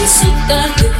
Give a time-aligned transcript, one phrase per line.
[0.00, 0.90] Explodar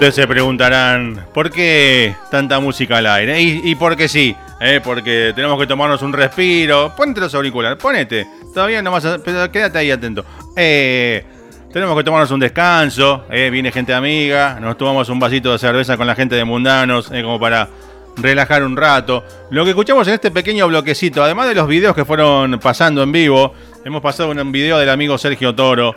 [0.00, 3.38] Ustedes se preguntarán, ¿por qué tanta música al aire?
[3.38, 4.80] Y, y porque sí, ¿eh?
[4.82, 6.94] porque tenemos que tomarnos un respiro.
[6.96, 8.26] Ponte los auriculares, ponete.
[8.54, 9.18] Todavía no vas a...
[9.18, 10.24] Pero quédate ahí atento.
[10.56, 11.22] Eh,
[11.70, 13.26] tenemos que tomarnos un descanso.
[13.30, 13.50] ¿eh?
[13.50, 14.58] Viene gente amiga.
[14.58, 17.68] Nos tomamos un vasito de cerveza con la gente de Mundanos, como para
[18.16, 19.22] relajar un rato.
[19.50, 23.12] Lo que escuchamos en este pequeño bloquecito, además de los videos que fueron pasando en
[23.12, 23.52] vivo,
[23.84, 25.94] hemos pasado un video del amigo Sergio Toro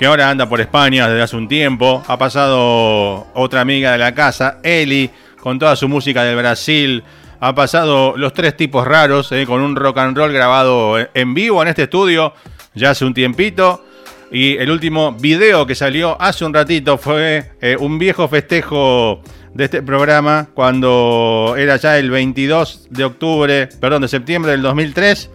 [0.00, 2.02] que ahora anda por España desde hace un tiempo.
[2.08, 7.04] Ha pasado otra amiga de la casa, Eli, con toda su música del Brasil.
[7.38, 11.60] Ha pasado los tres tipos raros, eh, con un rock and roll grabado en vivo
[11.60, 12.32] en este estudio
[12.74, 13.84] ya hace un tiempito.
[14.32, 19.20] Y el último video que salió hace un ratito fue eh, un viejo festejo
[19.52, 25.30] de este programa cuando era ya el 22 de octubre, perdón, de septiembre del 2003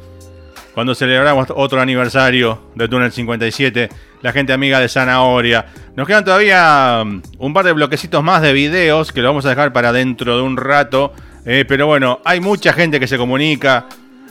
[0.76, 3.90] cuando celebramos otro aniversario de Túnel 57,
[4.22, 5.68] la gente amiga de Zanahoria.
[5.96, 9.50] Nos quedan todavía um, un par de bloquecitos más de videos que lo vamos a
[9.50, 11.14] dejar para dentro de un rato.
[11.46, 13.86] Eh, pero bueno, hay mucha gente que se comunica.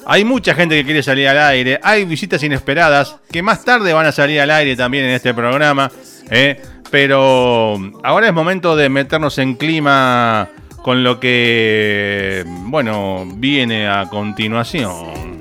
[0.05, 1.81] Hay mucha gente que quiere salir al aire.
[1.83, 5.91] Hay visitas inesperadas que más tarde van a salir al aire también en este programa.
[6.31, 10.51] Eh, pero um, ahora es momento de meternos en clima
[10.83, 15.34] con lo que, bueno, viene a continuación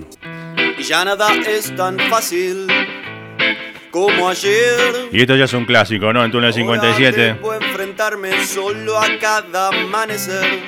[0.83, 2.67] ya nada es tan fácil
[3.89, 5.09] como ayer.
[5.11, 6.23] Y esto ya es un clásico, ¿no?
[6.23, 7.35] En Túnel 57.
[7.35, 10.61] Puedo enfrentarme solo a cada amanecer.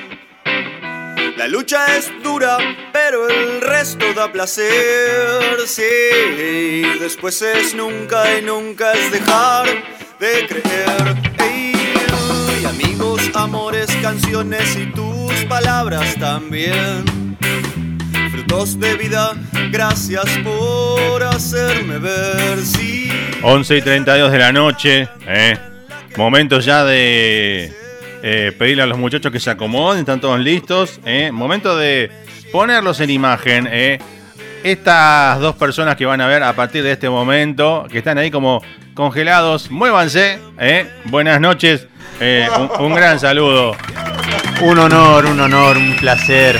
[1.36, 2.56] La lucha es dura,
[2.92, 5.60] pero el resto da placer.
[5.66, 9.66] Sí, después es nunca y nunca es dejar
[10.18, 11.16] de creer.
[12.62, 17.25] y amigos, amores, canciones y tus palabras también
[18.46, 19.32] frutos de vida.
[19.70, 22.58] Gracias por hacerme ver.
[22.64, 23.10] Sí.
[23.42, 25.08] 11 y 32 de la noche.
[25.26, 25.56] Eh.
[26.16, 27.72] Momento ya de
[28.22, 30.00] eh, pedirle a los muchachos que se acomoden.
[30.00, 31.00] Están todos listos.
[31.04, 31.30] Eh.
[31.32, 32.10] Momento de
[32.52, 33.68] ponerlos en imagen.
[33.70, 33.98] Eh.
[34.62, 38.30] Estas dos personas que van a ver a partir de este momento, que están ahí
[38.30, 38.62] como
[38.94, 40.38] congelados, muévanse.
[40.58, 40.88] Eh.
[41.04, 41.86] Buenas noches.
[42.20, 43.76] Eh, un, un gran saludo.
[44.62, 46.58] Un honor, un honor, un placer.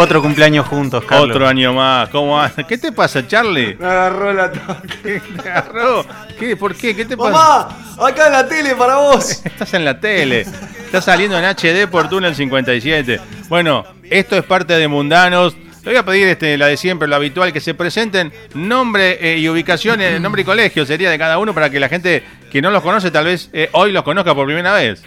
[0.00, 1.30] Otro cumpleaños juntos, Carlos.
[1.30, 2.08] Otro año más.
[2.10, 3.74] ¿Cómo ¿Qué te pasa, Charlie?
[3.80, 5.20] Me agarró la toque.
[5.42, 6.06] ¿Te agarró?
[6.38, 6.56] ¿Qué?
[6.56, 6.94] ¿Por qué?
[6.94, 7.32] ¿Qué te pasa?
[7.32, 9.28] Mamá, acá en la tele para vos.
[9.44, 10.46] Estás en la tele.
[10.84, 13.20] Estás saliendo en HD por Túnel 57.
[13.48, 15.56] Bueno, esto es parte de Mundanos.
[15.82, 19.38] Le voy a pedir este, la de siempre, lo habitual, que se presenten nombre eh,
[19.38, 22.22] y ubicación, eh, nombre y colegio sería de cada uno para que la gente
[22.52, 25.02] que no los conoce tal vez eh, hoy los conozca por primera vez.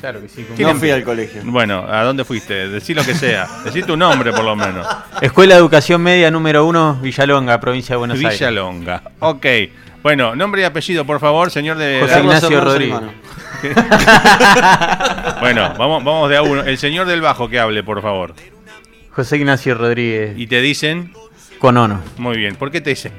[0.00, 0.46] Claro que sí.
[0.58, 1.42] No fui al colegio.
[1.44, 2.68] Bueno, ¿a dónde fuiste?
[2.68, 3.46] Decí lo que sea.
[3.64, 4.86] Decí tu nombre, por lo menos.
[5.20, 8.38] Escuela de Educación Media número 1, Villalonga, provincia de Buenos Aires.
[8.38, 9.02] Villalonga.
[9.20, 9.46] Ok.
[10.02, 12.00] Bueno, nombre y apellido, por favor, señor de...
[12.00, 12.98] José Ignacio Rodríguez.
[15.40, 16.62] bueno, vamos, vamos de a uno.
[16.62, 18.34] El señor del bajo que hable, por favor.
[19.10, 20.38] José Ignacio Rodríguez.
[20.38, 21.12] ¿Y te dicen?
[21.58, 22.00] Conono.
[22.16, 22.56] Muy bien.
[22.56, 23.12] ¿Por qué te dicen?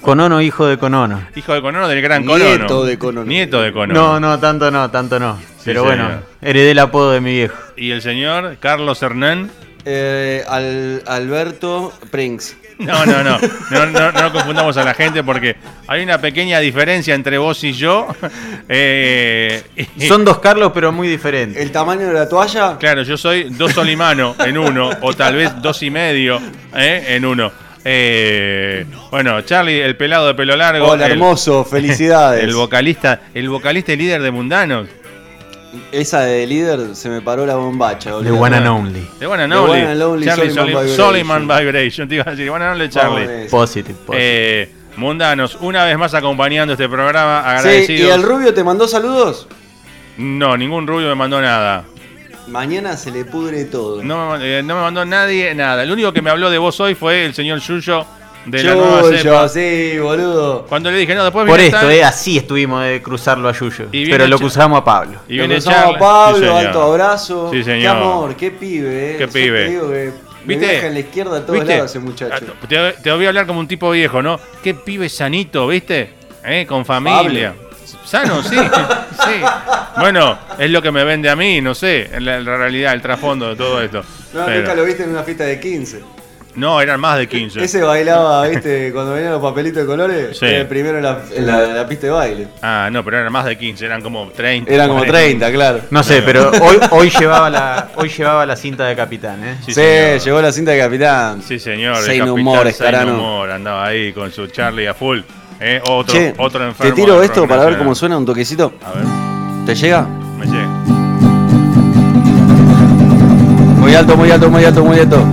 [0.00, 1.26] Conono, hijo de Conono.
[1.34, 2.44] Hijo de Conono del gran Conono.
[2.44, 3.26] Nieto de Conono.
[3.26, 3.94] Nieto de Conono.
[3.94, 5.38] No, no, tanto no, tanto no.
[5.64, 5.96] Pero señor.
[5.96, 7.56] bueno, heredé el apodo de mi viejo.
[7.76, 9.50] ¿Y el señor Carlos Hernán?
[9.84, 12.56] Eh, al, Alberto Prinks.
[12.78, 13.38] No, no, no.
[13.70, 15.56] No, no, no confundamos a la gente porque
[15.86, 18.08] hay una pequeña diferencia entre vos y yo.
[18.74, 19.62] Eh,
[20.08, 21.60] Son dos Carlos, pero muy diferentes.
[21.60, 22.78] ¿El tamaño de la toalla?
[22.78, 26.40] Claro, yo soy dos Solimano en uno, o tal vez dos y medio
[26.74, 27.04] ¿eh?
[27.08, 27.52] en uno.
[27.84, 30.86] Eh, bueno, Charlie, el pelado de pelo largo.
[30.86, 32.42] Hola, el- hermoso, felicidades.
[32.44, 34.88] El vocalista, el vocalista y líder de Mundanos.
[35.90, 38.10] Esa de líder se me paró la bombacha.
[38.10, 38.40] De boludo.
[38.40, 39.08] One and Only.
[39.18, 39.70] De One and The Only.
[39.82, 40.96] One and Only Charlie Soliman Solim- Vibration.
[40.96, 42.08] Soliman Vibration.
[42.08, 43.48] Te iba a decir, One and Only Charlie.
[43.50, 44.08] Positive, positive.
[44.12, 47.42] Eh, Mundanos, una vez más acompañando este programa.
[47.42, 48.08] Sí, Agradecidos.
[48.08, 49.48] ¿y el rubio te mandó saludos?
[50.18, 51.84] No, ningún rubio me mandó nada.
[52.52, 54.02] Mañana se le pudre todo.
[54.02, 55.82] No, me- eh, no me mandó nadie nada.
[55.82, 58.04] El único que me habló de vos hoy fue el señor Yuyo
[58.44, 59.48] de la nueva Yuyo, cepa.
[59.48, 60.66] sí, boludo.
[60.68, 63.86] Cuando le dije, no, después Por esto, tal- eh, así estuvimos de cruzarlo a Yuyo.
[63.90, 65.20] Pero lo cruzamos a Pablo.
[65.28, 67.50] Y Lo viene cruzamos a Pablo, Sí, alto abrazo.
[67.52, 67.80] Sí, señor.
[67.80, 69.16] Qué amor, qué pibe, eh.
[69.16, 69.64] Qué Yo pibe.
[69.64, 70.12] te digo que
[70.44, 70.70] me ¿Viste?
[70.72, 71.74] viaja en la izquierda a todos ¿Viste?
[71.76, 72.44] lados ese muchacho.
[72.62, 74.38] Ah, Te, te voy a hablar como un tipo viejo, ¿no?
[74.62, 76.10] Qué pibe sanito, ¿viste?
[76.44, 76.66] ¿Eh?
[76.68, 77.54] Con familia.
[78.12, 78.56] Sano, sí,
[79.24, 79.40] sí.
[79.98, 82.92] Bueno, es lo que me vende a mí, no sé, en la, en la realidad,
[82.92, 84.04] el trasfondo de todo esto.
[84.34, 86.00] No, Pero- nunca lo viste en una fiesta de 15.
[86.56, 87.64] no, eran más de 15.
[87.64, 90.44] Ese bailaba, viste, cuando venían los papelitos de colores, Sí.
[90.44, 92.48] era el primero en la, en la- en la pista de baile.
[92.60, 94.70] Ah, no, pero eran más de 15, eran como 30.
[94.70, 95.46] Eran como 40.
[95.46, 95.80] 30, claro.
[95.90, 99.56] No sé, pero hoy, hoy, llevaba la, hoy llevaba la cinta de capitán, ¿eh?
[99.60, 100.20] Sí, Sí, señor.
[100.20, 101.40] llegó la cinta de capitán.
[101.42, 101.96] Sí, señor.
[101.96, 103.14] el Sein capitán humor, Sein Escarano.
[103.14, 105.20] humor, andaba ahí con su Charlie a full.
[105.62, 105.80] ¿Eh?
[105.88, 106.94] Otro, Che, otro enfermo.
[106.94, 108.72] te tiro esto para ver cómo suena un toquecito.
[108.84, 109.04] A ver,
[109.66, 110.06] ¿Te llega?
[110.38, 110.66] me llega.
[113.78, 115.24] Muy alto, muy alto, muy alto, muy alto.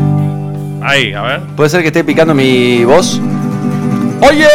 [0.81, 1.41] Ahí, a ver.
[1.55, 3.19] ¿Puede ser que esté picando mi voz?
[4.21, 4.47] ¡Oye!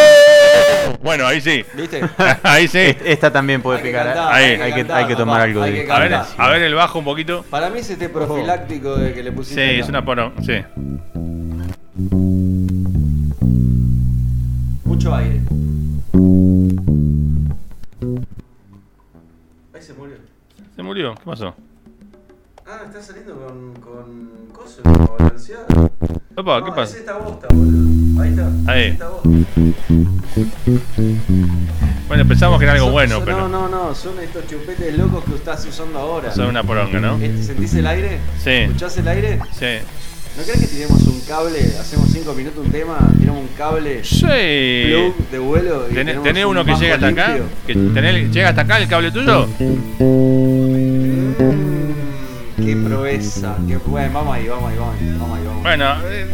[1.03, 1.65] Bueno, ahí sí.
[1.77, 2.01] ¿Viste?
[2.43, 2.79] ahí sí.
[2.79, 4.07] Est- Esta también puede Hay picar.
[4.07, 4.11] ¿eh?
[4.15, 4.45] cantar, Ahí.
[4.45, 5.85] hay, que, cantar, hay que tomar papá, algo hay de.
[5.85, 7.45] que A ver, a ver el bajo un poquito.
[7.51, 9.75] Para mí es este profiláctico de que le Sí, pusiste.
[9.79, 9.91] es acá.
[9.91, 10.33] una porón.
[10.45, 10.55] Sí.
[14.85, 15.41] Mucho aire.
[20.85, 21.15] Murió.
[21.15, 21.55] ¿Qué pasó?
[22.67, 23.75] Ah, está saliendo con.
[23.75, 24.31] con.
[24.53, 25.67] coso, con balanceado.
[26.37, 26.97] Opa, No, ¿qué Es pasa?
[26.99, 28.23] esta bosta, boludo.
[28.23, 28.73] Ahí está.
[28.73, 28.83] Ahí.
[28.83, 29.29] Es esta bosta.
[32.09, 33.49] Bueno, pensamos que era algo Son- bueno, son- pero.
[33.49, 36.33] No, no, no, son estos chupetes locos que estás usando ahora.
[36.33, 37.17] Son una poronga, ¿no?
[37.17, 38.19] Este, ¿Sentís el aire?
[38.43, 38.51] Sí.
[38.51, 39.39] ¿Escuchás el aire?
[39.53, 39.67] Sí.
[40.37, 44.21] ¿No crees que tiremos un cable, hacemos 5 minutos un tema, tiramos un cable Sí.
[44.25, 47.37] plug de vuelo y ¿Tenés, un uno que llega hasta acá?
[47.67, 49.47] ¿Que tenés- ¿Llega hasta acá el cable tuyo?
[51.37, 53.57] Qué proeza.
[53.67, 55.63] Qué, bueno, vamos ahí, vamos ahí, vamos ahí, vamos ahí, vamos ahí.
[55.63, 56.27] Bueno, eh,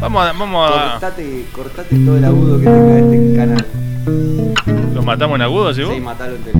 [0.00, 0.32] vamos a.
[0.32, 3.66] Vamos a Cortate, cortate todo el agudo que tenga este canal.
[4.94, 5.94] ¿Los matamos en agudo, ¿sí vos?
[5.94, 6.58] Sí, matalo entero.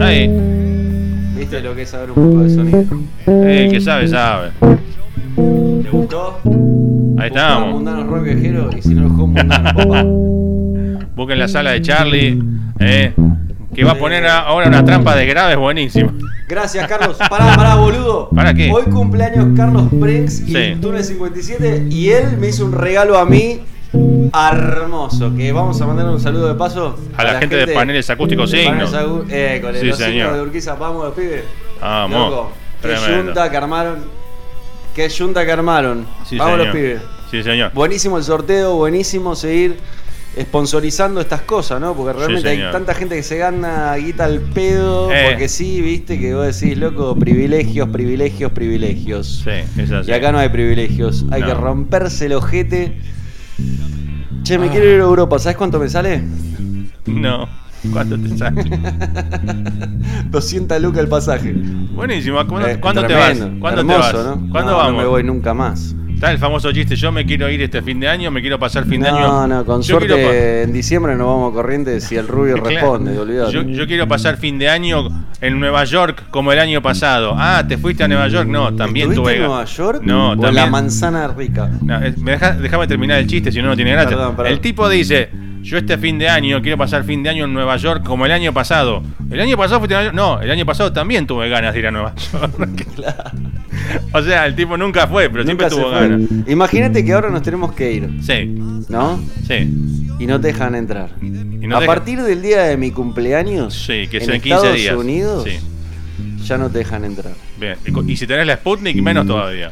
[0.00, 0.28] Ahí.
[1.36, 2.84] ¿Viste lo que es saber un poco de sonido?
[3.26, 4.50] Eh, el que sabe, sabe.
[5.36, 6.40] ¿Te gustó?
[7.18, 7.74] Ahí estamos.
[7.74, 10.04] Mundano Rock Viajero y si no, papá.
[11.16, 12.40] Busquen la sala de Charlie.
[12.78, 13.12] Eh,
[13.74, 16.12] que va a poner ahora una trampa de graves buenísima.
[16.48, 17.16] Gracias, Carlos.
[17.30, 18.28] Pará, pará, boludo.
[18.34, 18.70] ¿Para qué?
[18.70, 20.76] Hoy cumpleaños Carlos Prinks y Sí.
[20.80, 23.60] Túnel 57 y él me hizo un regalo a mí
[24.32, 25.34] hermoso.
[25.34, 28.58] Que vamos a mandar un saludo de paso A la gente de Paneles Acústicos de
[28.62, 28.90] Signos.
[28.90, 30.34] Paneles eh, con el Sí, señor.
[30.34, 31.44] de Urquiza, vamos los pibes.
[31.80, 32.30] Vamos.
[32.30, 33.98] Loco, qué yunta que armaron.
[34.94, 36.06] Qué yunta que armaron.
[36.28, 36.66] Sí, vamos señor.
[36.66, 37.02] los pibes.
[37.30, 37.72] Sí, señor.
[37.72, 39.78] Buenísimo el sorteo, buenísimo seguir
[40.40, 41.94] sponsorizando estas cosas, ¿no?
[41.94, 45.26] Porque realmente hay tanta gente que se gana guita al pedo, Eh.
[45.30, 49.42] porque sí, viste, que vos decís, loco, privilegios, privilegios, privilegios.
[49.44, 50.10] Sí, es así.
[50.10, 51.46] Y acá no hay privilegios, hay No.
[51.48, 52.98] que romperse el ojete.
[54.42, 56.22] Che, me quiero ir a Europa, ¿sabes cuánto me sale?
[57.06, 57.48] No.
[57.92, 58.64] ¿Cuánto te sale?
[60.30, 61.52] 200 lucas el pasaje.
[61.52, 62.36] Buenísimo.
[62.46, 63.38] ¿Cuándo, Eh, cuándo te vas?
[63.60, 64.24] ¿Cuándo hermoso, te vas?
[64.40, 64.50] ¿no?
[64.50, 64.92] ¿Cuándo No, vamos?
[64.94, 65.94] No me voy nunca más.
[66.14, 68.86] Está el famoso chiste, yo me quiero ir este fin de año, me quiero pasar
[68.86, 69.20] fin de año.
[69.20, 73.14] No, no, con Yo suerte en diciembre nos vamos a corrientes si el rubio responde.
[73.52, 75.08] Yo, yo quiero pasar fin de año
[75.40, 77.34] en Nueva York como el año pasado.
[77.36, 78.48] Ah, ¿te fuiste a Nueva York?
[78.48, 79.42] No, también ¿Estuviste tuve.
[79.44, 80.00] en Nueva York?
[80.02, 80.54] No, o también.
[80.54, 81.70] la manzana rica.
[81.82, 84.10] No, es- me deja- déjame terminar el chiste, si no, no tiene gracia.
[84.16, 84.52] Perdón, perdón.
[84.52, 85.28] El tipo dice:
[85.64, 88.32] Yo este fin de año quiero pasar fin de año en Nueva York como el
[88.32, 89.02] año pasado.
[89.30, 90.14] ¿El año pasado fuiste a Nueva York?
[90.14, 92.54] No, el año pasado también tuve ganas de ir a Nueva York.
[94.12, 96.20] O sea, el tipo nunca fue, pero Nunca siempre tuvo ganas.
[96.48, 98.46] Imagínate que ahora nos tenemos que ir, Sí,
[98.88, 99.20] ¿no?
[99.46, 99.68] sí.
[100.18, 101.10] Y no te dejan entrar.
[101.20, 104.54] Y no a partir del día de mi cumpleaños, Sí, que en sea en 15
[104.56, 104.96] Estados días.
[104.96, 105.58] Unidos, Sí.
[106.46, 107.32] ya no te dejan entrar.
[107.58, 107.76] Bien.
[108.06, 109.70] Y si tenés la Sputnik, menos todavía.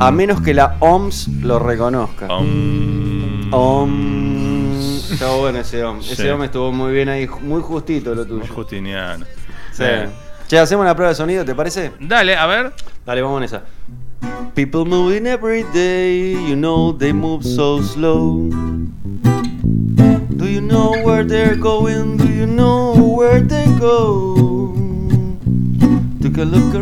[0.00, 2.26] A menos que la OMS lo reconozca.
[2.34, 4.23] Um, OMS.
[5.14, 6.06] Estuvo bueno ese OMS.
[6.06, 6.12] Sí.
[6.14, 8.44] Ese OMS estuvo muy bien ahí, muy justito lo tuyo.
[8.52, 9.24] Justiniano.
[9.70, 9.84] Sí.
[9.84, 10.10] Bien.
[10.48, 11.92] Che, hacemos una prueba de sonido, ¿te parece?
[12.00, 12.72] Dale, a ver.
[13.06, 13.62] Dale, vamos en esa.
[14.54, 18.48] People moving every day, you know they move so slow.
[20.30, 22.16] Do you know where they're going?
[22.16, 24.74] Do you know where they go?
[26.20, 26.78] Took a look, a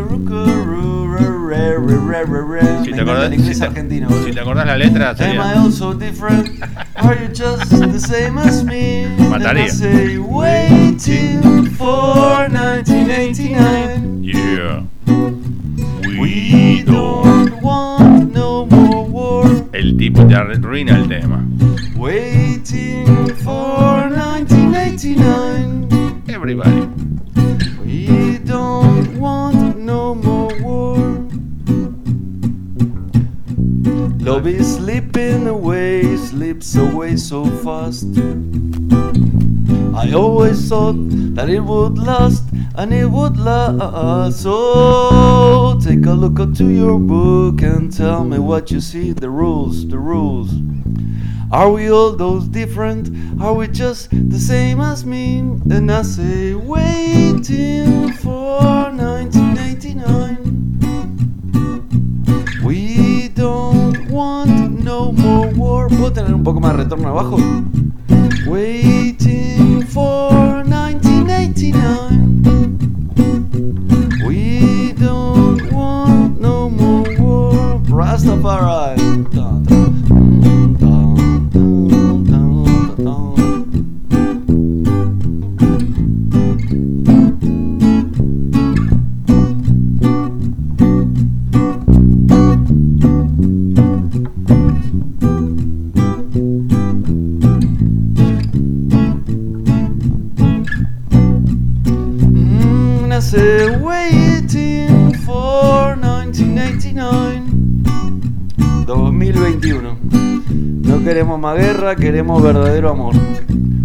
[1.53, 2.83] ra- ra- ra- ra- ra.
[2.83, 5.15] Si Me te, acordás, el inglés si, te, argentino, si te acordás la letra, Am
[5.15, 5.61] I sería.
[5.61, 6.49] also different?
[6.95, 9.07] Are you just the same as me?
[9.29, 9.65] Mataría.
[9.65, 14.23] I say, waiting for 1989.
[14.23, 14.83] Yeah.
[16.19, 19.45] We don't want no more war.
[19.73, 21.43] El tipo te arruina el tema.
[21.95, 23.05] Waiting
[23.43, 25.87] for 1989.
[26.27, 26.87] Everybody.
[27.85, 30.92] We don't want no more war.
[34.23, 38.05] Love is slipping away, slips away so fast.
[39.93, 40.95] I always thought
[41.35, 44.41] that it would last and it would last.
[44.41, 49.11] So take a look into your book and tell me what you see.
[49.11, 50.51] The rules, the rules.
[51.51, 53.09] Are we all those different?
[53.41, 55.39] Are we just the same as me?
[55.39, 59.02] And I say, waiting for 1989.
[112.03, 113.15] Queremos verdadero amor.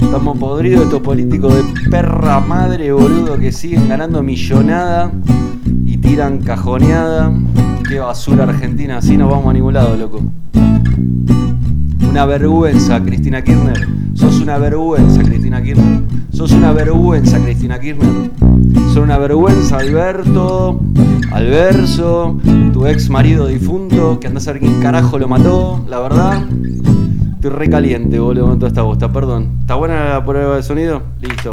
[0.01, 5.13] Estamos podridos de estos políticos de perra madre, boludo, que siguen ganando millonada
[5.87, 7.33] y tiran cajoneada.
[7.89, 10.21] Qué basura Argentina, así no vamos a ningún lado, loco.
[12.11, 13.87] Una vergüenza, Cristina Kirchner.
[14.15, 16.03] Sos una vergüenza, Cristina Kirchner.
[16.33, 18.33] Sos una vergüenza, Cristina Kirchner.
[18.89, 20.81] Sos una vergüenza, Alberto,
[21.31, 22.37] Alverso,
[22.73, 26.43] tu ex marido difunto, que andás a ver quién carajo lo mató, la verdad.
[27.49, 29.57] Estoy re caliente, boludo, con toda esta bosta, perdón.
[29.63, 31.01] ¿Está buena la prueba de sonido?
[31.19, 31.49] Listo.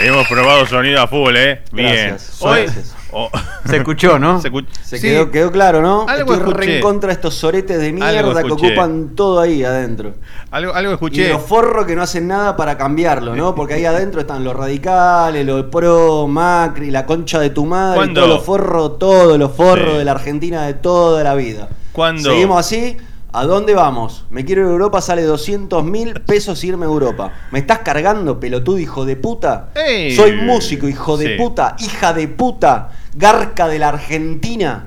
[0.00, 1.62] Hemos probado sonido a full, ¿eh?
[1.70, 2.08] Bien.
[2.08, 2.62] Gracias, Hoy.
[2.64, 2.96] gracias.
[3.12, 3.30] oh,
[3.66, 4.40] Se escuchó, ¿no?
[4.42, 6.06] se escu- Se Sí, quedó, quedó claro, ¿no?
[6.08, 6.76] Algo Estoy re escuché.
[6.78, 8.66] en contra de estos soretes de mierda que escuché.
[8.72, 10.14] ocupan todo ahí adentro.
[10.50, 11.28] Algo, algo Y escuché.
[11.28, 13.54] los forros que no hacen nada para cambiarlo, ¿no?
[13.54, 18.28] Porque ahí adentro están los radicales, los pro, Macri, la concha de tu madre, todos
[18.28, 19.98] los forros, todos los forros Sí.
[19.98, 21.68] de la Argentina de toda la vida.
[21.94, 22.28] ¿Cuándo?
[22.30, 22.98] Seguimos así.
[23.32, 24.26] ¿A dónde vamos?
[24.30, 27.32] Me quiero ir a Europa, sale 200 mil pesos irme a Europa.
[27.50, 29.70] ¿Me estás cargando, pelotudo, hijo de puta?
[29.74, 30.14] Ey.
[30.14, 31.42] Soy músico, hijo de Sí.
[31.42, 34.86] puta, hija de puta, garca de la Argentina.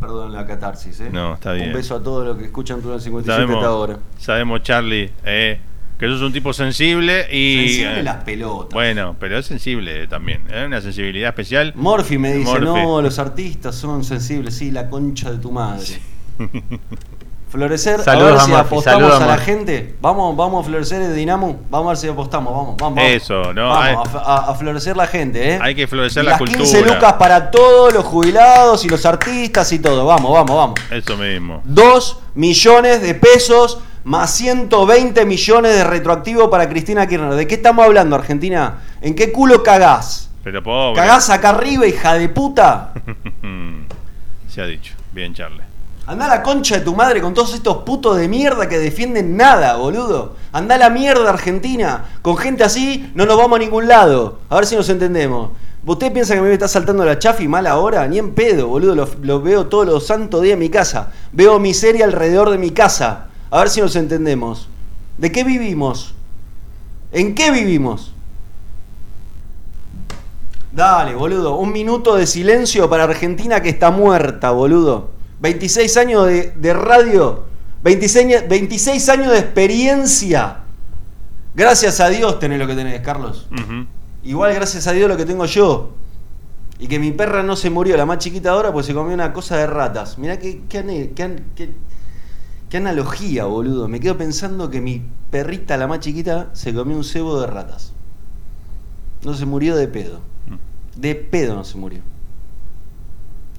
[0.00, 1.10] Perdón la catarsis, ¿eh?
[1.12, 1.68] No, está bien.
[1.68, 3.98] Un beso a todos los que escuchan Túnel 57 hasta Sabemos, ahora.
[4.18, 5.60] sabemos, Charlie, eh,
[5.98, 7.68] que sos un tipo sensible y.
[7.68, 8.74] Sensible eh, las pelotas.
[8.74, 10.42] Bueno, pero es sensible también.
[10.50, 11.72] Es una sensibilidad especial.
[11.76, 12.64] Morphy me dice, Morphy.
[12.64, 16.00] no, los artistas son sensibles, sí, la concha de tu madre.
[17.54, 19.94] Florecer, Saludos a ver a si Morphy, apostamos a a la gente.
[20.00, 21.60] Vamos, vamos a florecer el Dinamo.
[21.70, 22.96] Vamos a ver si apostamos, vamos, vamos.
[22.96, 23.12] vamos.
[23.12, 23.68] Eso, ¿no?
[23.68, 25.58] Vamos Hay- a, a- a florecer la gente, ¿eh?
[25.62, 26.58] Hay que florecer Y la las cultura.
[26.64, 30.04] 15 lucas para todos los jubilados y los artistas y todo.
[30.04, 30.80] Vamos, vamos, vamos.
[30.90, 31.60] Eso mismo.
[31.64, 37.34] 2 millones de pesos más 120 millones de retroactivo para Cristina Kirchner.
[37.34, 38.80] ¿De qué estamos hablando, Argentina?
[39.00, 40.28] ¿En qué culo cagás?
[40.42, 41.00] Pero pobre.
[41.00, 42.92] ¿Cagás acá arriba, hija de puta?
[44.48, 44.92] Se ha dicho.
[45.12, 45.63] Bien, Charlie.
[46.06, 49.38] Andá a la concha de tu madre con todos estos putos de mierda que defienden
[49.38, 50.34] nada, boludo.
[50.52, 52.04] Andá a la mierda, Argentina.
[52.20, 54.40] Con gente así no nos vamos a ningún lado.
[54.50, 55.52] A ver si nos entendemos.
[55.86, 58.06] ¿Usted piensa que me está saltando la chafi mal ahora?
[58.06, 59.08] Ni en pedo, boludo.
[59.22, 61.10] Lo veo todos los santos días en mi casa.
[61.32, 63.28] Veo miseria alrededor de mi casa.
[63.50, 64.68] A ver si nos entendemos.
[65.16, 66.14] ¿De qué vivimos?
[67.12, 68.12] ¿En qué vivimos?
[70.72, 71.56] Dale, boludo.
[71.56, 75.14] Un minuto de silencio para Argentina que está muerta, boludo.
[75.44, 77.44] 26 años de, de radio.
[77.82, 80.60] 26, años- 26 años de experiencia.
[81.54, 83.46] Gracias a Dios tenés lo que tenés, Carlos.
[84.22, 85.90] Igual gracias a Dios lo que tengo yo.
[86.78, 89.34] Y que mi perra no se murió, la más chiquita ahora, pues se comió una
[89.34, 90.16] cosa de ratas.
[90.18, 90.78] Mirá qué, qué,
[92.76, 93.86] analogía, boludo.
[93.86, 97.92] Me quedo pensando que mi perrita, la más chiquita, se comió un cebo de ratas.
[99.24, 100.20] No se murió de pedo.
[100.96, 102.00] De pedo no se murió.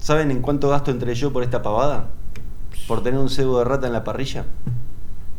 [0.06, 2.10] ¿Saben en cuánto gasto entre yo por esta pavada?
[2.86, 4.44] Por tener un cebo de rata en la parrilla.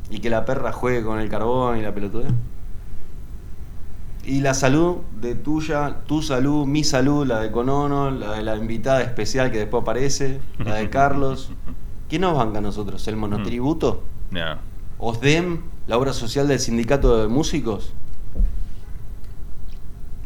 [0.09, 2.33] Y que la perra juegue con el carbón y la pelotudez.
[4.25, 8.57] Y la salud de tuya, tu salud, mi salud, la de Conono, la de la
[8.57, 11.49] invitada especial que después aparece, la de Carlos.
[12.09, 13.07] ¿Quién nos banca a nosotros?
[13.07, 14.03] ¿El monotributo?
[14.31, 14.57] No.
[14.97, 15.61] ¿OSDEM?
[15.87, 17.93] ¿La obra social del sindicato de músicos?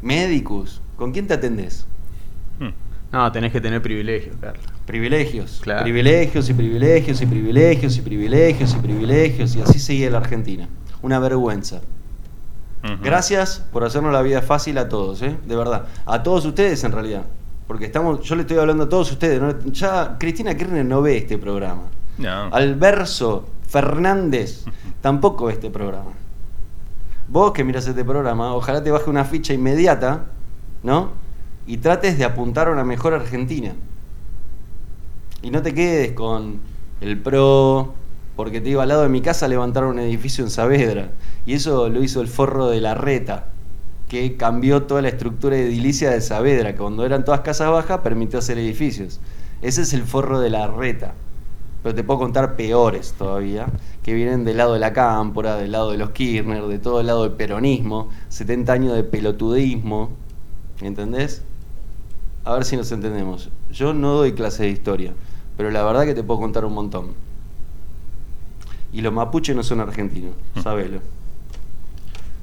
[0.01, 0.81] ¿Médicos?
[0.95, 1.85] ¿Con quién te atendés?
[3.11, 4.65] No, tenés que tener privilegios, Carlos.
[4.85, 5.59] Privilegios.
[5.61, 5.83] Claro.
[5.83, 9.55] Privilegios y privilegios y privilegios y privilegios y privilegios.
[9.55, 10.69] Y así sigue la Argentina.
[11.01, 11.81] Una vergüenza.
[13.03, 15.37] Gracias por hacernos la vida fácil a todos, ¿eh?
[15.45, 15.85] De verdad.
[16.05, 17.23] A todos ustedes en realidad.
[17.67, 19.41] Porque estamos, yo le estoy hablando a todos ustedes.
[19.41, 19.59] ¿no?
[19.71, 21.83] Ya Cristina Kirchner no ve este programa.
[22.17, 22.53] No.
[22.53, 24.65] Alverso Fernández
[25.01, 26.11] tampoco ve este programa.
[27.27, 30.25] Vos que miras este programa, ojalá te baje una ficha inmediata,
[30.83, 31.11] ¿no?
[31.71, 33.71] Y trates de apuntar a una mejor Argentina.
[35.41, 36.59] Y no te quedes con
[36.99, 37.93] el PRO,
[38.35, 41.11] porque te digo, al lado de mi casa levantaron un edificio en Saavedra.
[41.45, 43.47] Y eso lo hizo el forro de la reta,
[44.09, 48.39] que cambió toda la estructura edilicia de Saavedra, que cuando eran todas casas bajas permitió
[48.39, 49.21] hacer edificios.
[49.61, 51.13] Ese es el forro de la reta.
[51.83, 53.67] Pero te puedo contar peores todavía,
[54.03, 57.07] que vienen del lado de la cámpora, del lado de los Kirchner, de todo el
[57.07, 60.09] lado del peronismo, 70 años de pelotudismo,
[60.81, 61.45] ¿entendés?
[62.43, 63.49] A ver si nos entendemos.
[63.71, 65.13] Yo no doy clase de historia,
[65.57, 67.07] pero la verdad que te puedo contar un montón.
[68.93, 70.99] Y los mapuches no son argentinos, sabelo.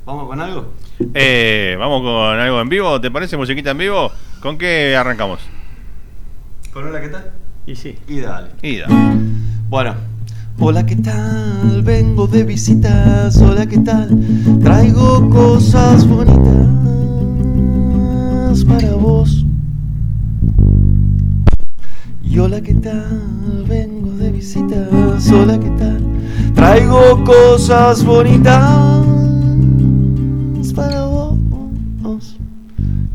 [0.06, 0.68] ¿Vamos con algo?
[1.12, 2.98] Eh, Vamos con algo en vivo.
[3.00, 4.10] ¿Te parece musiquita en vivo?
[4.40, 5.40] ¿Con qué arrancamos?
[6.72, 7.30] ¿Con hola qué tal?
[7.66, 7.98] Y sí.
[8.08, 8.48] Y dale.
[8.62, 8.86] Ida.
[9.68, 9.94] Bueno.
[10.60, 11.82] Hola, ¿qué tal?
[11.82, 13.36] Vengo de visitas.
[13.42, 14.08] Hola, ¿qué tal?
[14.62, 16.44] Traigo cosas bonitas
[18.64, 19.37] para vos.
[22.38, 23.64] Y hola, ¿qué tal?
[23.66, 25.28] Vengo de visitas.
[25.32, 26.00] Hola, ¿qué tal?
[26.54, 29.04] Traigo cosas bonitas
[30.72, 31.36] para vos.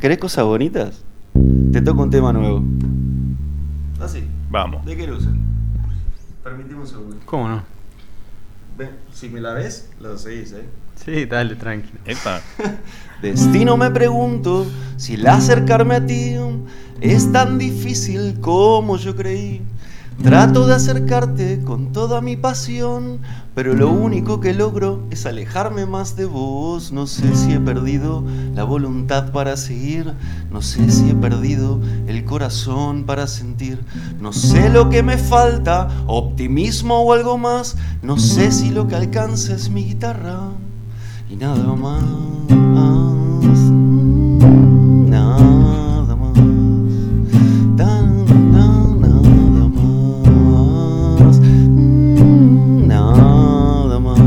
[0.02, 1.06] ¿Querés cosas bonitas?
[1.72, 2.66] Te toco un tema nuevo.
[4.02, 4.26] Así.
[4.50, 4.86] Vamos.
[4.86, 5.40] ¿De qué usan?
[6.44, 7.16] Permitime un segundo.
[7.24, 7.64] ¿Cómo no?
[8.78, 10.66] Ven, si me la ves, lo seguís, ¿eh?
[10.96, 12.00] Sí, dale, tranquilo.
[12.04, 12.42] Epa.
[13.24, 14.66] Destino me pregunto
[14.98, 16.36] si el acercarme a ti
[17.00, 19.62] es tan difícil como yo creí.
[20.22, 23.20] Trato de acercarte con toda mi pasión,
[23.56, 26.92] pero lo único que logro es alejarme más de vos.
[26.92, 28.26] No sé si he perdido
[28.56, 30.14] la voluntad para seguir,
[30.52, 33.80] no sé si he perdido el corazón para sentir,
[34.20, 38.98] no sé lo que me falta, optimismo o algo más, no sé si lo que
[38.98, 40.50] alcanza es mi guitarra
[41.34, 42.04] y nada más.
[45.10, 46.34] Nada más.
[47.76, 49.68] Tan- na- Nada
[51.20, 51.40] más.
[52.88, 54.20] Nada más.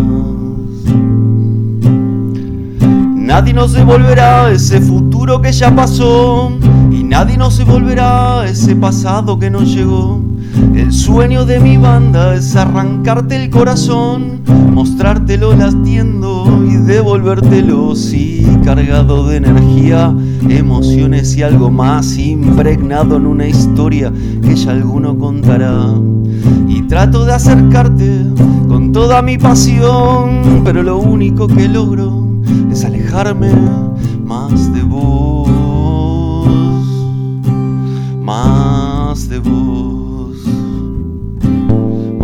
[3.14, 6.50] Nadie nos devolverá ese futuro que ya pasó
[6.90, 10.20] y nadie nos devolverá ese pasado que nos llegó.
[10.74, 14.42] El sueño de mi banda es arrancarte el corazón,
[14.72, 20.14] mostrártelo latiendo y devolvértelo, sí, cargado de energía,
[20.48, 25.94] emociones y algo más, impregnado en una historia que ya alguno contará.
[26.68, 28.26] Y trato de acercarte
[28.68, 32.26] con toda mi pasión, pero lo único que logro
[32.70, 33.50] es alejarme
[34.24, 35.58] más de vos,
[38.20, 39.95] más de vos,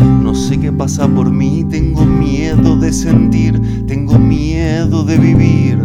[0.00, 1.64] no sé qué pasa por mí.
[1.68, 5.78] Tengo miedo de sentir, tengo miedo de vivir.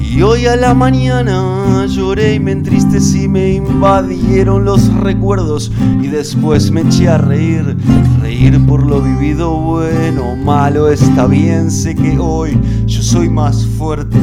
[0.00, 5.70] Y hoy a la mañana lloré y me entristecí, me invadieron los recuerdos
[6.02, 7.76] y después me eché a reír.
[8.20, 14.18] Reír por lo vivido, bueno malo, está bien, sé que hoy yo soy más fuerte.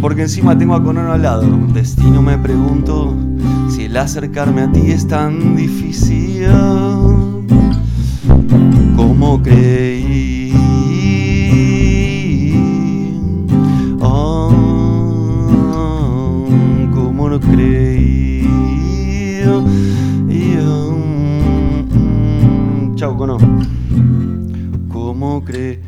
[0.00, 1.46] Porque encima tengo a Conan al lado.
[1.72, 3.14] Destino me pregunto
[3.70, 6.46] si el acercarme a ti es tan difícil
[9.36, 10.52] como creí.
[14.00, 14.48] Ah,
[16.94, 18.46] como no creí.
[20.28, 20.56] Y,
[22.96, 23.36] Chau, Cono.
[24.88, 25.80] Como creí.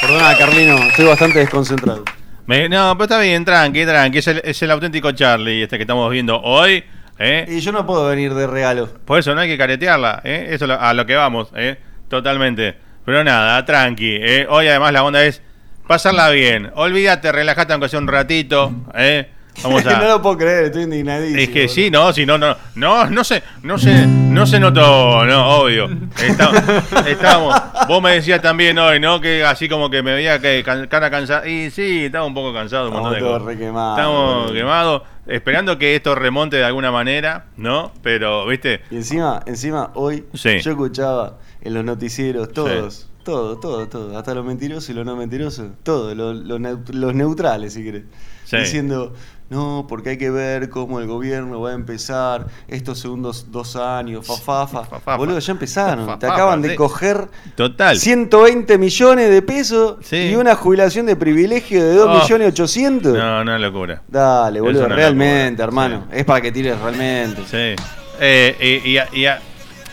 [0.00, 2.04] Perdona, Carlino, estoy bastante desconcentrado.
[2.46, 4.18] No, pero está bien, tranqui, tranqui.
[4.18, 6.82] Es el, es el auténtico Charlie este que estamos viendo hoy.
[7.18, 7.46] ¿Eh?
[7.48, 8.88] Y yo no puedo venir de regalo.
[9.04, 10.48] Por eso no hay que caretearla, ¿eh?
[10.50, 11.78] Eso a lo que vamos, ¿eh?
[12.08, 12.76] Totalmente.
[13.04, 14.46] Pero nada, tranqui, ¿eh?
[14.48, 15.42] Hoy además la onda es
[15.86, 16.70] pasarla bien.
[16.74, 19.28] Olvídate, relajate aunque sea un ratito, ¿eh?
[19.62, 20.08] Vamos que no a.
[20.08, 21.38] lo puedo creer, estoy indignadísimo.
[21.40, 25.24] Es que sí, no, sí, no, no, no, no se, no se, no se notó,
[25.24, 25.88] no, obvio.
[26.20, 27.54] Está- estábamos,
[27.88, 29.20] vos me decías también hoy, ¿no?
[29.20, 31.46] Que así como que me veía que cara cansada.
[31.48, 33.42] Y sí, estaba un poco cansado, un montón de cosas.
[33.42, 37.92] re quemados, Estamos quemados, esperando que esto remonte de alguna manera, ¿no?
[38.02, 38.82] Pero, ¿viste?
[38.90, 40.60] Y encima, encima hoy Sí.
[40.60, 45.16] yo escuchaba en los noticieros todos, todo, todo, todo, hasta los mentirosos y los no
[45.16, 48.04] mentirosos, todo, los neutrales si querés,
[48.44, 48.56] Sí.
[48.58, 49.12] diciendo,
[49.50, 54.26] no, porque hay que ver cómo el gobierno va a empezar estos segundos dos años,
[54.26, 55.00] fa, fa, fa.
[55.00, 56.76] Fa, Boludo, ya empezaron, te acaban de sí.
[56.76, 57.98] coger Total.
[57.98, 60.16] 120 millones de pesos Sí.
[60.16, 62.22] y una jubilación de privilegio de 2 Oh.
[62.22, 63.14] millones 800.
[63.16, 64.02] No, no es locura.
[64.06, 66.18] Dale, boludo, realmente, hermano, sí.
[66.18, 67.42] es para que tires realmente.
[67.50, 67.82] Sí.
[68.20, 69.40] Eh, y, y- y- a-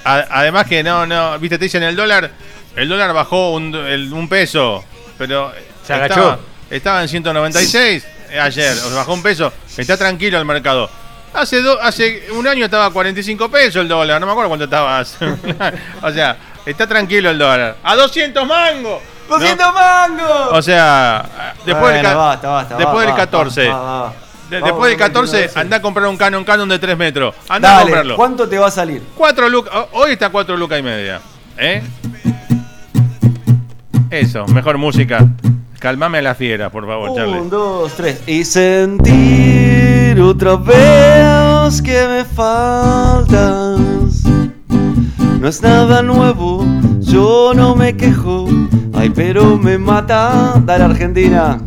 [0.04, 2.30] a- además que no, no, viste, te dicen el dólar,
[2.76, 4.84] el dólar bajó un, el- un peso,
[5.18, 5.52] pero
[5.84, 6.40] Se estaba, agachó.
[6.70, 8.06] estaba en 196
[8.42, 10.90] ayer, o sea, bajó un peso, está tranquilo el mercado.
[11.34, 14.66] Hace, do- hace un año estaba a 45 pesos el dólar, no me acuerdo cuánto
[14.66, 15.00] estaba.
[15.00, 15.26] hace-
[16.02, 17.76] o sea, está tranquilo el dólar.
[17.84, 19.02] ¡A 200 mangos!
[19.30, 19.38] ¿no?
[19.38, 20.48] ¡200 mangos!
[20.52, 23.68] O sea, después del, Bueno, ca- basta, basta, después va, del va, 14.
[23.68, 24.10] va, va, va.
[24.10, 24.14] de-
[24.60, 27.36] Vamos, después del vamos, 14, vamos, anda a comprar un Canon Canon de 3 metros.
[27.50, 28.16] Anda a comprarlo.
[28.16, 29.02] ¿cuánto te va a salir?
[29.18, 29.74] 4 lucas.
[29.92, 31.20] Hoy está 4 lucas y media.
[31.58, 31.84] ¿Eh?
[34.10, 35.26] Eso, mejor música.
[35.86, 37.42] Calmame a la fiera, por favor, Charlie.
[37.42, 38.20] Un, dos, tres.
[38.26, 43.80] Y sentir otra vez que me faltas.
[45.40, 46.66] No es nada nuevo,
[47.02, 48.48] yo no me quejo.
[48.96, 50.60] Ay, pero me mata.
[50.66, 51.62] Dale, Argentina.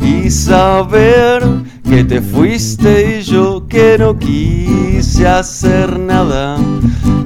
[0.00, 1.42] Y saber
[1.82, 6.56] que te fuiste y yo que no quise hacer nada.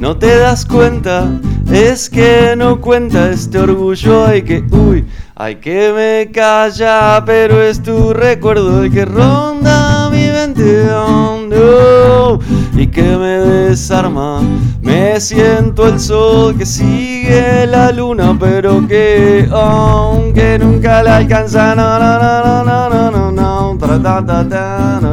[0.00, 1.30] No te das cuenta,
[1.70, 4.24] es que no cuenta este orgullo.
[4.24, 10.30] Hay que, uy, hay que me calla, pero es tu recuerdo el que ronda mi
[10.30, 10.86] mente.
[12.74, 14.40] y que me desarma.
[14.80, 21.74] Me siento el sol que sigue la luna, pero que aunque nunca la alcanza.
[21.74, 22.18] No, no,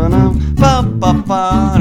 [0.10, 0.34] no.
[0.56, 1.74] Pa, pa, pa,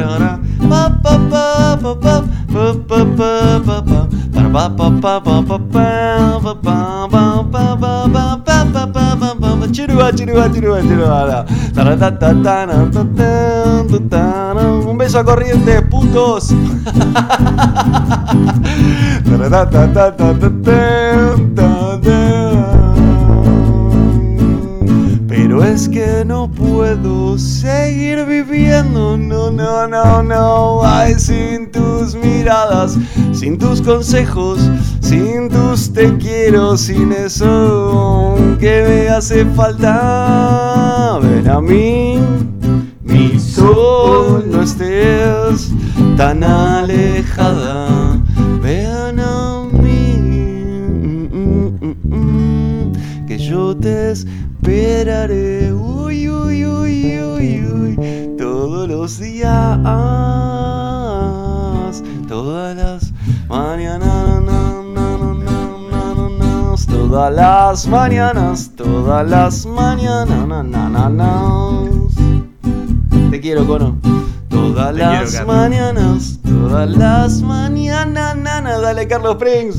[14.85, 16.53] un beso a corrientes, putos.
[25.29, 29.17] Pero es que no puedo seguir viviendo.
[29.17, 30.81] No, no, no, no.
[30.85, 32.99] Ay, sin tus miradas
[33.39, 34.59] sin tus consejos,
[35.01, 41.21] sin tus te quiero, sin eso que me hace falta.
[41.23, 42.19] Ven a mí,
[43.05, 45.71] mi sol, no estés
[46.17, 48.21] tan alejada.
[48.61, 50.17] Ven a mí,
[53.29, 55.73] que yo te esperaré.
[55.73, 57.97] Uy, uy, uy, uy, uy,
[58.37, 59.79] todos los días,
[62.27, 63.08] todas las
[63.49, 70.89] mañanas, na, na, na, na, na, na, todas las mañanas, todas las mañanas, na, na,
[70.89, 71.85] na, na.
[73.31, 73.97] Te quiero, Cono.
[74.49, 78.37] Todas Te las mañanas, todas las mañanas,
[78.83, 79.79] dale Carlos Prince.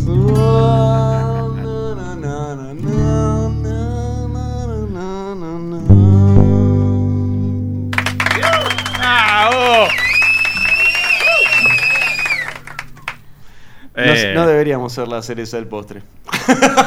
[14.00, 16.02] Eh, no deberíamos ser la cereza del postre.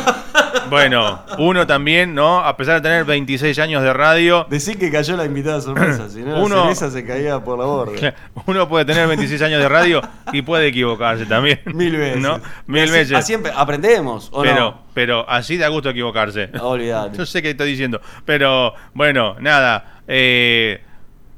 [0.71, 2.39] Bueno, uno también, ¿no?
[2.39, 6.21] A pesar de tener 26 años de radio, Decí que cayó la invitada sorpresa, si
[6.21, 8.15] no Uno- la cereza se caía por la borda.
[8.47, 10.01] uno puede tener 26 años de radio
[10.33, 11.61] y puede equivocarse también.
[11.75, 12.23] Mil veces.
[12.23, 12.41] ¿No?
[12.67, 13.17] Mil Así- veces.
[13.19, 14.79] Así aprendemos, ¿o pero, no?
[14.95, 16.49] pero así da gusto equivocarse.
[16.59, 17.19] Olvídate.
[17.19, 18.01] Yo sé que estoy diciendo.
[18.25, 20.01] Pero bueno, nada.
[20.09, 20.83] eh,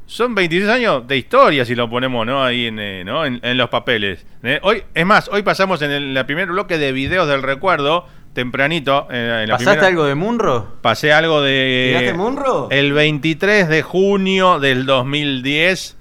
[0.07, 2.45] son 26 años de historia si lo ponemos ¿no?
[2.45, 3.25] ahí en, eh, ¿no?
[3.25, 4.27] en, en los papeles.
[4.43, 4.61] ¿eh?
[4.63, 9.09] Hoy, es más, hoy pasamos en el primer bloque de videos del recuerdo, tempranito.
[9.11, 10.75] eh, en la ¿Pasaste primera- algo de Munro?
[10.83, 11.95] Pasé algo de...
[11.97, 12.69] ¿Tiraste Munro?
[12.71, 15.97] El 23 de junio del 2010,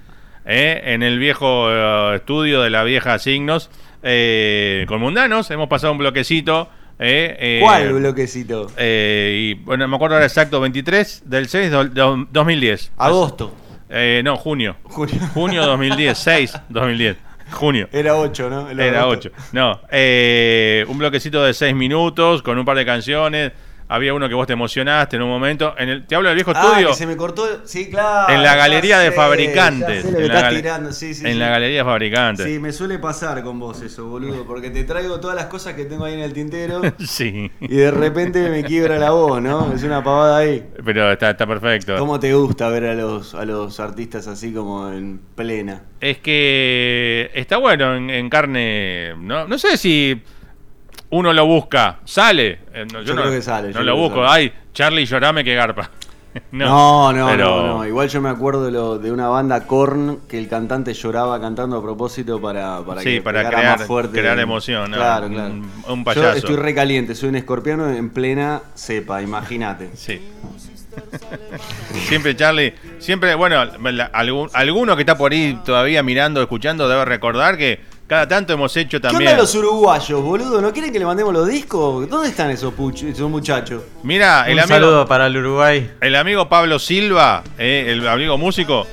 [0.46, 1.70] eh, en el viejo
[2.14, 3.70] estudio de la vieja Signos,
[4.02, 6.70] con Mundanos, hemos pasado un bloquecito.
[7.62, 8.68] ¿Cuál bloquecito?
[8.80, 12.92] y bueno, me acuerdo ahora exacto, 23 del 6 de do- 2010.
[12.98, 13.54] Agosto.
[13.96, 14.76] Eh, no, junio.
[14.84, 15.16] Junio.
[15.34, 17.18] Junio 2010, 6 2010.
[17.52, 17.88] Junio.
[17.92, 18.70] Era 8, ¿no?
[18.70, 19.30] El Era agosto.
[19.30, 19.50] 8.
[19.52, 23.52] No, eh, un bloquecito de 6 minutos con un par de canciones.
[23.88, 25.76] Había uno que vos te emocionaste en un momento.
[25.78, 26.88] En el, te hablo del viejo Ah, estudio.
[26.90, 27.46] que se me cortó.
[27.66, 28.34] Sí, claro.
[28.34, 30.06] En la galería de fabricantes.
[30.06, 31.40] En la estás gale- tirando, sí, sí, en sí.
[31.40, 32.46] la galería de fabricantes.
[32.46, 35.86] Sí, me suele pasar con vos eso, boludo, porque te traigo todas las cosas que
[35.86, 37.52] tengo ahí en el tintero Sí.
[37.60, 39.74] y de repente me quiebra la voz, ¿no?
[39.74, 40.64] Es una pavada ahí.
[40.84, 41.96] Pero está, está perfecto.
[41.98, 45.84] ¿Cómo te gusta ver a los, a los artistas así como en plena?
[46.00, 49.14] Es que está bueno en, en carne.
[49.18, 50.22] No, no sé si
[51.14, 52.00] uno lo busca.
[52.06, 52.60] Sale.
[52.74, 54.26] Eh, no, Yo creo que sale, No lo busco.
[54.28, 55.90] Ay, Charlie, llorame que garpa.
[56.52, 57.86] No, no, pero- no, no.
[57.86, 61.78] Igual yo me acuerdo de, lo- de una banda Korn que el cantante lloraba cantando
[61.78, 64.20] a propósito para, para Sí, que para crear- más fuerte.
[64.20, 64.92] crear emoción.
[64.94, 65.54] Claro, claro.
[65.54, 66.34] Un- un Yo payaso.
[66.38, 69.92] estoy recaliente, soy un escorpiano en plena cepa, imagínate.
[69.96, 70.20] Sí.
[72.08, 73.60] siempre Charlie, siempre, bueno,
[74.14, 78.76] algún- alguno que está por ahí todavía mirando, escuchando, debe recordar que cada tanto hemos
[78.78, 79.32] hecho ¿Qué también.
[79.32, 80.62] onda los uruguayos, boludo?
[80.62, 82.08] ¿No quieren que le mandemos los discos?
[82.10, 83.82] ¿Dónde están esos, puch- esos muchachos?
[84.04, 85.90] Mira, el Un amigo, saludo para el Uruguay.
[86.02, 88.86] el amigo Pablo Silva, eh, el amigo músico,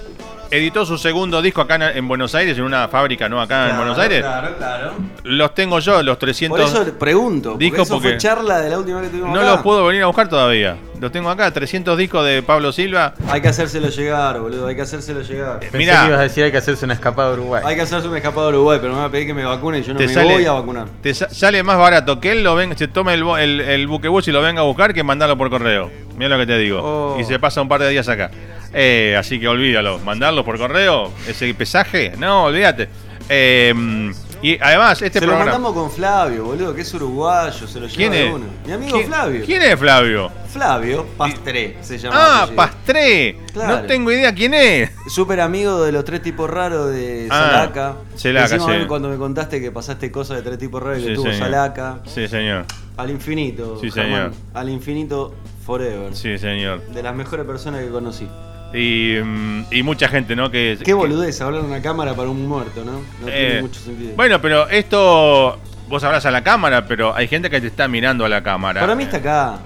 [0.50, 3.40] editó su segundo disco acá en, en Buenos Aires, en una fábrica, ¿no?
[3.40, 4.20] Acá en Buenos Aires.
[4.20, 4.92] Claro, claro.
[5.24, 6.58] Los tengo yo, los 300.
[6.58, 9.40] Por eso pregunto, porque discos eso porque fue charla de la última que tuvimos no
[9.40, 9.50] acá.
[9.50, 10.76] los puedo venir a buscar todavía.
[11.00, 13.14] Los tengo acá, 300 discos de Pablo Silva.
[13.28, 15.60] Hay que hacérselo llegar, boludo, hay que hacérselo llegar.
[15.72, 16.02] Mirá.
[16.02, 17.62] que ibas a decir hay que hacerse una escapada a Uruguay.
[17.64, 19.78] Hay que hacerse un escapado a Uruguay, pero me va a pedir que me vacune
[19.78, 20.88] y yo no te me sale, voy a vacunar.
[21.02, 23.86] te sa- sale más barato que él lo venga, se tome el, bo- el, el
[23.86, 25.90] buquebús y lo venga a buscar que mandarlo por correo.
[26.16, 26.80] Mira lo que te digo.
[26.82, 27.18] Oh.
[27.18, 28.30] Y se pasa un par de días acá.
[28.72, 29.98] Eh, así que olvídalo.
[29.98, 32.88] Mandarlo por correo, ese pesaje, no, olvídate.
[33.28, 35.52] Eh, y además, este se lo programa.
[35.52, 38.34] mandamos con Flavio, boludo, que es uruguayo, se lo lleva ¿Quién de es?
[38.34, 38.46] uno.
[38.66, 39.44] Mi amigo ¿Quién- Flavio.
[39.44, 40.32] ¿Quién es Flavio?
[40.50, 42.16] Flavio Pastré se llama.
[42.18, 42.48] Ah.
[42.56, 43.36] Pastré.
[43.52, 43.76] Claro.
[43.76, 44.90] No tengo idea quién es.
[45.08, 47.96] Súper amigo de los tres tipos raros de Ah, Salaca.
[48.16, 48.86] Celaca, Encima, sí.
[48.88, 51.38] cuando me contaste que pasaste cosas de tres tipos raros y que Sí, tuvo señor.
[51.38, 51.98] Salaca.
[52.06, 52.64] Sí, señor.
[52.96, 53.78] Al infinito.
[53.80, 54.32] Sí, Germán.
[54.32, 54.32] señor.
[54.54, 55.34] Al infinito
[55.66, 56.16] forever.
[56.16, 56.80] Sí, señor.
[56.86, 58.26] De las mejores personas que conocí.
[58.72, 60.50] Y, mm, y mucha gente, ¿no?
[60.50, 62.92] Que, Qué que- boludez hablar en una cámara para un muerto, ¿no?
[63.20, 64.12] No Eh, tiene mucho sentido.
[64.16, 65.58] Bueno, pero esto.
[65.88, 68.80] Vos hablas a la cámara, pero hay gente que te está mirando a la cámara.
[68.80, 69.58] para mí está acá.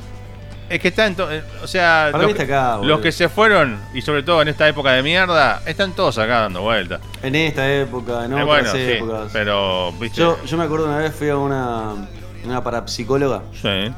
[0.70, 1.14] Es que está en.
[1.16, 2.08] to- eh, O sea.
[2.10, 2.88] Para los, mí está acá, boludo.
[2.94, 6.40] los que se fueron, y sobre todo en esta época de mierda, están todos acá
[6.40, 7.02] dando vueltas.
[7.22, 9.30] En esta época, en Eh, otras bueno, sí, épocas.
[9.34, 9.92] pero.
[10.00, 10.18] ¿viste?
[10.22, 11.90] Yo, yo me acuerdo una vez fui a una,
[12.46, 13.92] una parapsicóloga, Sí.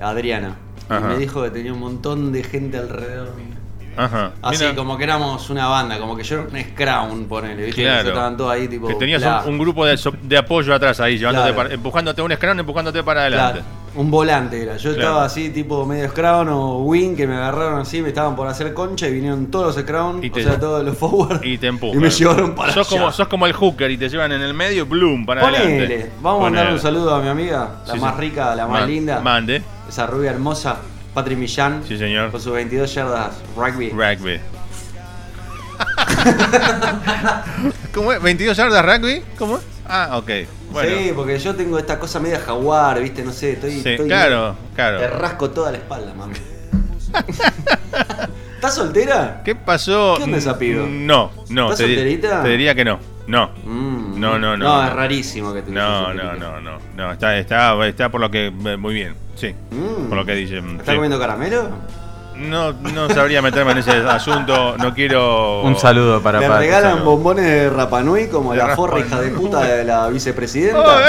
[0.00, 0.54] Adriana,
[0.88, 3.56] y me dijo que tenía un montón de gente alrededor mío.
[3.96, 4.32] Ajá.
[4.42, 7.82] Así Mira, como que éramos una banda, como que yo era un scrown, ponele, ¿viste?
[7.82, 8.08] Claro.
[8.08, 8.88] Estaban todos ahí tipo.
[8.88, 11.62] que tenías bla, un, grupo de, apoyo atrás ahí, llevándote Claro.
[11.68, 13.68] para- empujándote un escalón, empujándote para claro, adelante.
[13.94, 14.76] un volante era.
[14.78, 18.46] Yo estaba así, tipo medio scrown o wing, que me agarraron así, me estaban por
[18.48, 21.44] hacer concha y vinieron todos los scrown, o sea, todos los forward.
[21.44, 21.98] Y te empujan.
[21.98, 22.98] Y me llevaron para sos allá.
[23.00, 26.12] como, sos como el hooker y te llevan en el medio, bloom, para Ponele, adelante.
[26.22, 26.72] vamos a Ponele.
[26.72, 28.20] un saludo a mi amiga, la Sí, más sí.
[28.22, 29.20] rica, la más linda.
[29.20, 29.62] Mande.
[29.88, 30.76] Esa rubia hermosa,
[31.14, 31.82] Patri Millán.
[31.86, 32.30] Sí, señor.
[32.30, 33.90] Con sus 22 yardas rugby.
[33.90, 34.40] Rugby.
[37.94, 38.20] ¿Cómo es?
[38.20, 39.22] ¿22 yardas rugby?
[39.38, 39.62] ¿Cómo es?
[39.86, 40.30] Ah, ok.
[40.70, 40.98] Bueno.
[40.98, 43.22] Sí, porque yo tengo esta cosa media jaguar, ¿viste?
[43.22, 43.72] No sé, estoy.
[43.72, 44.98] Sí, estoy- claro, claro.
[44.98, 46.34] Te rasco toda la espalda, mami.
[48.54, 49.42] ¿Estás soltera?
[49.44, 50.14] ¿Qué pasó?
[50.16, 50.86] ¿Qué onda esa piba?
[50.88, 51.72] No, no.
[51.72, 52.42] ¿Estás te, solterita?
[52.42, 52.98] te diría que no.
[53.26, 53.50] No.
[53.64, 56.78] Mm, No, no, no, No, es rarísimo que te No, no, no, no.
[56.96, 58.46] No, está, está, está por lo que.
[58.46, 59.14] eh, Muy bien.
[59.36, 59.54] Sí.
[59.70, 60.08] Mm.
[60.08, 60.72] Por lo que dicen.
[60.72, 60.94] ¿Estás sí.
[60.94, 61.70] comiendo caramelo?
[62.34, 64.76] No, no sabría meterme en ese asunto.
[64.78, 65.62] No quiero.
[65.62, 66.60] Un saludo para ¿Le Pati.
[66.60, 67.04] regalan saludo.
[67.10, 70.80] bombones de Rapanui como De la Rapa forra hija de puta de la vicepresidenta?
[70.80, 71.04] ¡Oh, ey,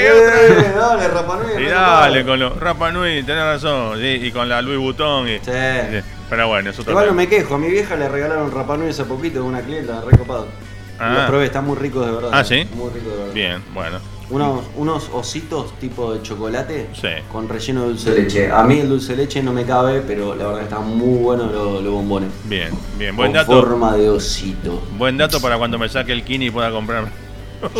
[0.00, 0.06] ey!
[0.06, 1.62] ¡Eh, dale, Rapanui!
[1.62, 5.28] Y dale con los Rapa Nui, tenés razón, sí, y con la Louis Vuitton.
[5.28, 5.40] Y, Sí.
[5.44, 8.88] sí, Pero bueno, es otro Igual no me quejo, a mi vieja le regalaron Rapanui
[8.88, 10.48] hace poquito de una clienta, re copado.
[10.98, 11.14] Ah.
[11.14, 12.30] Los probé, están muy ricos de verdad.
[12.32, 12.66] Ah, ¿sí?
[12.74, 13.32] Muy ricos de verdad.
[13.34, 13.98] Bien, bueno.
[14.30, 17.08] Unos, unos ositos tipo de chocolate Sí.
[17.30, 18.50] con relleno de dulce de leche.
[18.50, 21.18] A mí el dulce de leche no me cabe, pero la verdad que están muy
[21.18, 22.30] buenos los, los bombones.
[22.44, 23.14] Bien, bien.
[23.16, 23.52] Buen con dato.
[23.52, 24.82] forma de osito.
[24.96, 27.10] Buen dato para cuando me saque el kini y pueda comprarme.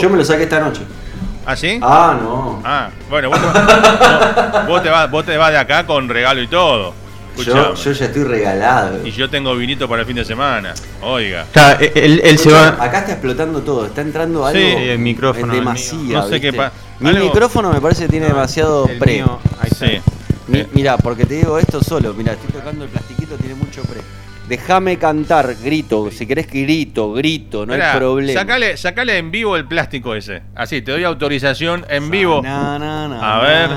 [0.01, 0.83] Yo me lo saqué esta noche.
[1.47, 1.79] ¿Ah, sí?
[1.83, 2.61] Ah, no.
[2.65, 3.47] Ah, bueno, vos te,
[4.59, 6.95] vos- vos te vas, vos te vas de acá con regalo y todo.
[7.37, 9.07] Yo, yo ya estoy regalado.
[9.07, 10.75] Y yo tengo vinito para el fin de semana.
[11.03, 11.47] Oiga.
[11.53, 12.69] Claro, e- él, él se va.
[12.81, 14.59] Acá está explotando todo, está entrando algo.
[14.59, 16.19] Sí, el micrófono, en el demasía, mío.
[16.19, 16.57] No sé qué ¿viste?
[16.67, 19.15] pa- Mi algo- micrófono me parece que tiene demasiado el pre.
[19.15, 19.87] mío, ahí está.
[19.87, 20.01] Sí.
[20.49, 23.83] Mi- Eh, Mira, porque te digo esto solo, mira, estoy tocando el plastiquito, tiene mucho
[23.83, 24.01] pre.
[24.49, 28.39] Déjame cantar, grito, si querés que grito, grito, no hay problema.
[28.41, 30.43] Sacale, sacale en vivo el plástico ese.
[30.55, 32.43] Así, te doy autorización en vivo.
[32.43, 33.71] Na, na, na, A ver.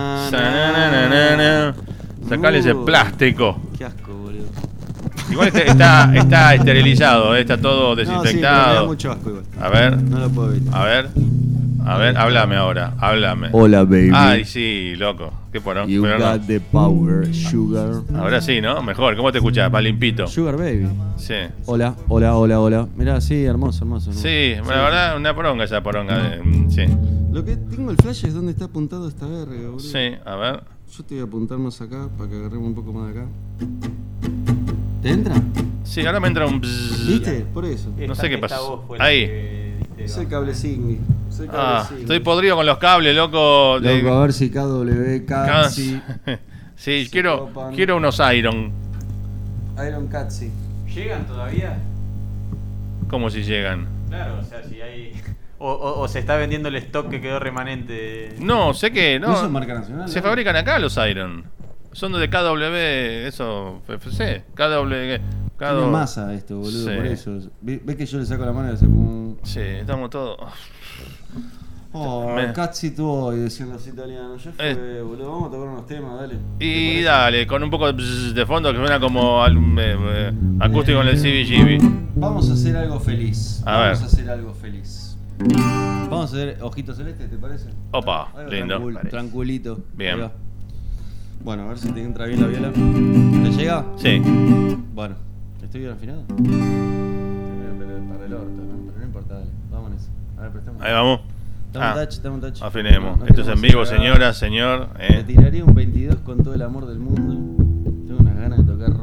[2.30, 2.86] Sacale ese Uh.
[2.86, 3.58] plástico.
[3.78, 4.46] Qué asco, boludo.
[5.32, 8.88] Igual este- está, está esterilizado, eh, está todo No, sí, pero me da desinfectado.
[8.88, 9.44] mucho asco igual.
[9.62, 10.76] A ver, No lo puedo evitar.
[10.82, 11.10] a ver.
[11.86, 13.48] A ver, háblame ahora, háblame.
[13.54, 14.12] Hola, baby.
[14.14, 15.32] Ay, sí, loco.
[15.54, 15.88] Qué porón.
[15.88, 16.32] you pero no.
[16.34, 18.02] got the power, sugar.
[18.14, 18.82] Ahora sí, ¿no?
[18.84, 19.16] Mejor.
[19.16, 19.72] ¿Cómo te escuchas?
[19.72, 20.28] Más limpito.
[20.28, 20.90] Sugar baby.
[21.16, 21.34] Sí.
[21.66, 22.88] Hola, hola, hola, hola.
[22.98, 24.10] Mirá, sí, hermoso, hermoso.
[24.10, 24.28] hermoso.
[24.28, 26.18] Sí, la verdad, una poronga esa poronga.
[26.30, 26.84] de- mm, sí.
[27.32, 29.80] Lo que tengo el flash es dónde está apuntado esta verga, boludo.
[29.80, 30.64] Sí, a ver.
[30.96, 33.30] Yo te voy a apuntar más acá para que agarremos un poco más de acá.
[35.02, 35.36] ¿Te entra?
[35.84, 36.60] Sí, ahora me entra un.
[36.60, 37.08] bzzz.
[37.08, 37.46] ¿Viste?
[37.54, 37.92] Por eso.
[38.08, 38.84] No sé qué pasó.
[38.98, 39.80] la Ahí.
[40.08, 40.30] Soy ¿no?
[40.30, 41.00] cable Signi.
[41.30, 43.80] Soy cable Ah, estoy podrido con los cables, loco.
[43.80, 46.02] de- Loco, a ver si KW, Catsi,
[46.76, 47.74] Sí, quiero, copan.
[47.76, 48.72] quiero unos Iron.
[49.88, 50.50] Iron Catsi.
[50.94, 51.78] ¿Llegan todavía?
[53.10, 53.88] ¿Cómo si llegan?
[54.10, 55.14] Claro, o sea, si hay.
[55.60, 58.36] O, o- o se está vendiendo el stock que quedó remanente.
[58.40, 59.30] No, sé que no.
[59.30, 60.08] ¿No son marca nacional?
[60.10, 60.28] Se no?
[60.28, 61.46] fabrican acá los Iron.
[61.94, 64.44] Son de KW, eso, FC.
[64.56, 64.88] KW.
[64.90, 65.22] Tiene
[65.58, 65.88] KW.
[65.90, 66.96] masa esto, boludo, Sí.
[66.96, 67.40] por eso.
[67.62, 68.86] ¿Ves que yo le saco la mano y hace.
[69.44, 70.38] Sí, estamos todos.
[71.94, 74.44] Oh, Me- Catsi tu hoy, decían los italianos.
[74.44, 75.02] Ya fue, Eh.
[75.02, 75.32] boludo.
[75.32, 76.36] Vamos a tocar unos temas, dale.
[76.60, 81.02] ¿Te Y dale, con un poco de, fondo que suena como al- eh, eh, acústico
[81.02, 81.80] en el CBGB.
[82.16, 83.64] Vamos a hacer algo feliz.
[83.66, 84.04] A Vamos ver.
[84.04, 85.07] a hacer algo feliz.
[85.40, 87.70] Vamos a hacer ojitos celestes, ¿te parece?
[87.92, 88.80] Opa, Algo lindo.
[88.80, 89.80] tranquil- tranquilito.
[89.96, 90.30] Bien.
[91.44, 92.72] Bueno, a ver si te entra bien la viola.
[92.72, 93.86] ¿Te llega?
[93.98, 94.20] Sí.
[94.94, 95.16] Bueno,
[95.62, 96.24] ¿estoy bien afinado?
[96.28, 96.48] Para-
[98.14, 98.86] para el orto, ¿no?
[98.88, 99.48] Pero no importa, dale.
[99.72, 100.08] Vamos en eso.
[100.38, 100.82] A ver, prestamos.
[100.82, 101.20] Ahí vamos.
[101.74, 102.62] Dame Ah, un touch, dame un touch.
[102.64, 103.18] afinemos.
[103.18, 104.90] No, no Esto es en vivo, señora, señor.
[105.00, 105.24] Eh.
[105.28, 107.64] tiraría un 22 con todo el amor del mundo.
[108.08, 108.94] Tengo unas ganas de tocar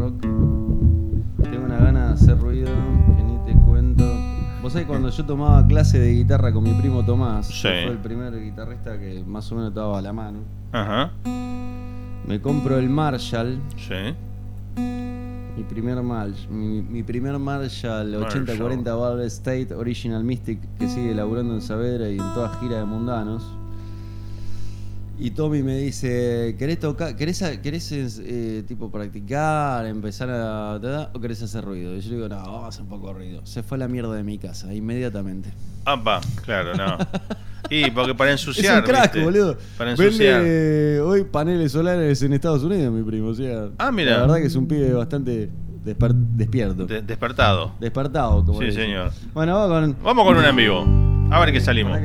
[4.74, 7.62] sabés cuando yo tomaba clase de guitarra con mi primo Tomás, Sí.
[7.68, 10.40] que fue el primer guitarrista que más o menos tocaba a la mano.
[10.72, 11.12] Ajá.
[12.26, 14.14] Me compro el Marshall, Sí.
[15.56, 21.54] mi primer Marshall, mi, mi primer Marshall 8040 Ball State Original Mystic que sigue laburando
[21.54, 23.44] en Saavedra y en toda gira de mundanos.
[25.16, 31.10] Y Tommy me dice, ¿querés tocar, querés, querés eh, tipo practicar, empezar a...
[31.12, 31.94] o querés hacer ruido?
[31.96, 33.46] Y yo le digo, no, vamos a hacer un poco de ruido.
[33.46, 35.50] Se fue a la mierda de mi casa, inmediatamente.
[35.84, 36.98] Apa, claro, no.
[37.70, 38.74] Y porque para ensuciar.
[38.74, 39.24] es un crack, ¿viste?
[39.24, 39.56] boludo.
[39.78, 40.42] Para ensuciar.
[40.42, 43.28] Vende hoy paneles solares en Estados Unidos, mi primo.
[43.28, 44.10] O sea, Ah, mira.
[44.12, 45.48] La verdad que es un pibe bastante
[45.82, 46.84] desper- despierto.
[46.84, 47.72] De- despertado.
[47.80, 49.12] Despertado, como Sí, señor.
[49.32, 49.96] Bueno, vamos con...
[50.04, 50.84] Vamos con una en vivo.
[51.30, 51.98] A ver qué salimos.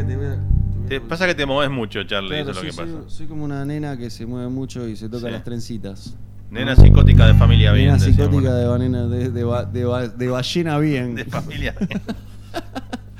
[0.89, 3.09] Te pasa que te moves mucho, Charlie, Claro, eso es lo soy, que pasa.
[3.09, 5.31] soy- como una nena que se mueve mucho y se toca Sí.
[5.33, 6.15] las trencitas.
[6.49, 7.87] Nena psicótica de familia bien.
[7.87, 11.13] Nena psicótica de, banena, de, de, ba- de ba- de ballena bien.
[11.15, 12.01] De familia bien.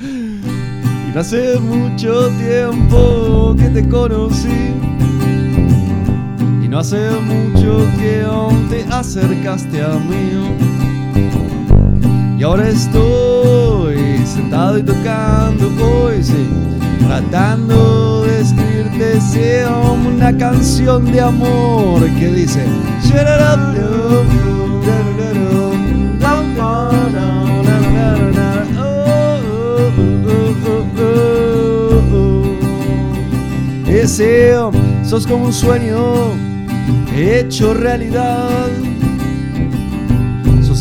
[0.02, 4.48] Y no hace mucho tiempo que te conocí.
[6.64, 10.56] Y no hace mucho que aún te acercaste a mí.
[12.40, 16.48] Y ahora estoy sentado y tocando hoy, sí,
[17.00, 22.66] tratando de escribirte sea una canción de amor que dice.
[33.88, 34.54] Ese
[35.04, 36.34] sos como un sueño
[37.16, 38.89] hecho realidad.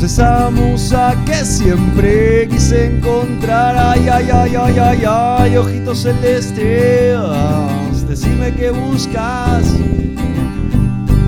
[0.02, 3.76] Esa musa que siempre quise encontrar.
[3.76, 7.18] Ay, ay, ay, ay, ay, ay, ojitos celestes.
[8.08, 9.74] Decime qué buscas.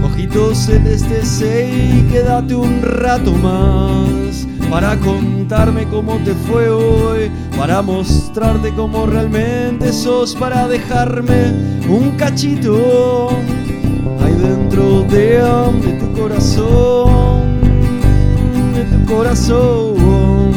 [0.05, 4.47] Ojitos celestes, y quédate un rato más.
[4.71, 13.31] Para contarme cómo te fue hoy, para mostrarte cómo realmente sos, para dejarme un cachito
[14.23, 15.43] ahí dentro de,
[15.83, 17.30] de tu corazón
[19.11, 20.53] corazón,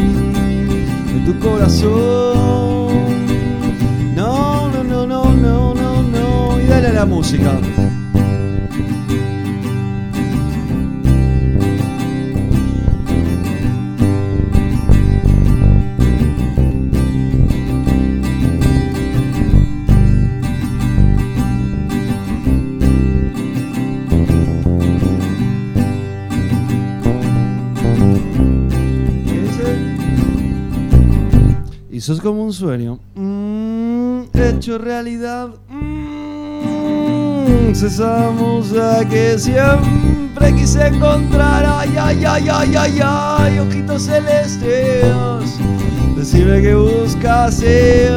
[1.07, 2.87] de tu corazón.
[4.15, 6.61] No, no, no, no, no, no, no.
[6.61, 7.59] Y dale a la música.
[32.03, 32.99] Y sos como un sueño.
[33.15, 35.51] mm, hecho realidad.
[35.69, 41.63] mm, esa musa que siempre quise encontrar.
[41.65, 45.05] Ay, ay, ay, ay, ay, ay, ojitos celestes.
[46.17, 47.61] Decime que buscas.
[47.63, 48.09] eh,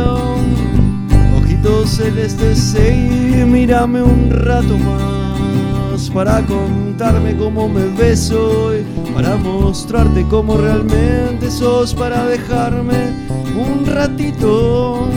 [1.36, 8.84] Ojitos celestes, y mírame un rato más para contarme cómo me ves hoy,
[9.14, 13.25] para mostrarte cómo realmente sos, para dejarme
[13.56, 15.08] un ratito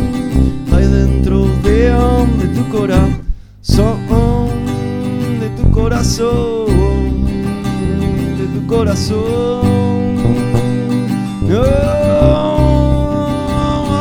[0.72, 1.92] ahí dentro de,
[2.40, 3.98] de tu corazón,
[5.40, 7.26] de tu corazón,
[8.38, 10.16] de tu corazón.
[11.48, 11.64] No,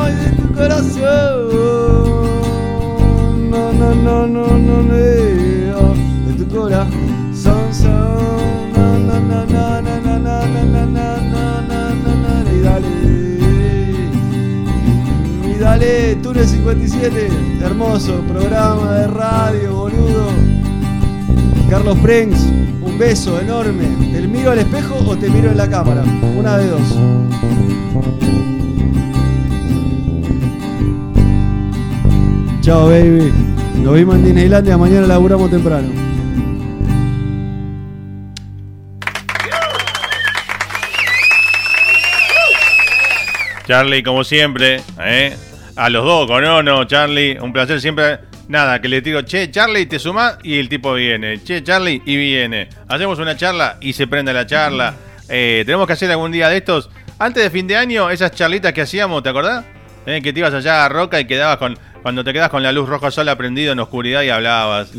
[0.03, 1.49] ay, de tu corazón.
[3.51, 4.93] No, no, no, no, no, no,
[6.26, 7.09] de tu corazón.
[7.72, 9.78] son, na, na, na,
[15.79, 17.29] dale, Túnel 57,
[17.62, 20.29] hermoso programa de radio, boludo.
[21.70, 22.41] Carlos Prenks,
[22.83, 23.85] un beso enorme.
[24.12, 26.03] ¿Te miro al espejo o te miro en la cámara?
[26.37, 26.99] Una de dos.
[32.61, 33.33] Chao, baby.
[33.83, 34.76] Nos vimos en Disneylandia.
[34.76, 35.89] Mañana laburamos temprano.
[43.66, 45.37] Charlie, como siempre, ¿eh?
[45.79, 48.18] A los dos, con no, Charlie, un placer siempre.
[48.49, 51.43] Nada, que le tiro, che, Charlie, te suma y el tipo viene.
[51.45, 52.68] Che, Charlie, y viene.
[52.89, 54.95] Hacemos una charla y se prende la charla.
[55.29, 56.91] Eh, tenemos que hacer algún día de estos.
[57.18, 59.64] Antes de fin de año, esas charlitas que hacíamos, ¿te acordás?
[60.07, 61.79] Eh, que te ibas allá a Roca y quedabas con.
[62.03, 64.91] Cuando te quedas con la luz roja sola prendida en oscuridad y hablabas.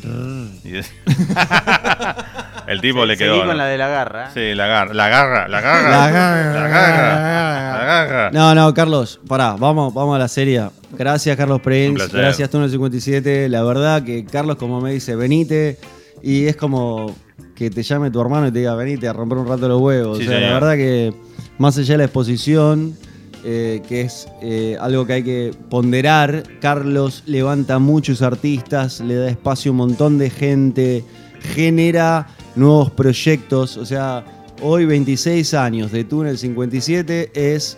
[0.70, 0.92] Y es-
[2.68, 3.34] el tipo le quedó.
[3.34, 3.54] Seguí con ¿no?
[3.56, 4.32] la de la garra.
[4.34, 5.90] Sí, la garra, la garra, la garra.
[5.90, 6.54] La garra.
[6.54, 7.78] La garra.
[7.78, 8.32] La garra.
[8.32, 10.70] No, no, Carlos, pará, vamos, vamos a la serie.
[10.92, 12.08] Gracias, Carlos Prince.
[12.12, 13.50] Gracias, Túnel 57.
[13.50, 15.78] La verdad que Carlos, como me dice, venite.
[16.22, 17.16] Y es como
[17.56, 20.18] que te llame tu hermano y te diga, venite a romper un rato los huevos.
[20.18, 21.14] Sí, o sea, la verdad que
[21.58, 22.96] más allá de la exposición,
[23.44, 29.30] eh, que es eh, algo que hay que ponderar, Carlos levanta muchos artistas, le da
[29.30, 31.04] espacio a un montón de gente,
[31.40, 33.78] genera nuevos proyectos.
[33.78, 34.26] O sea,
[34.62, 37.78] hoy 26 años de Túnel 57 es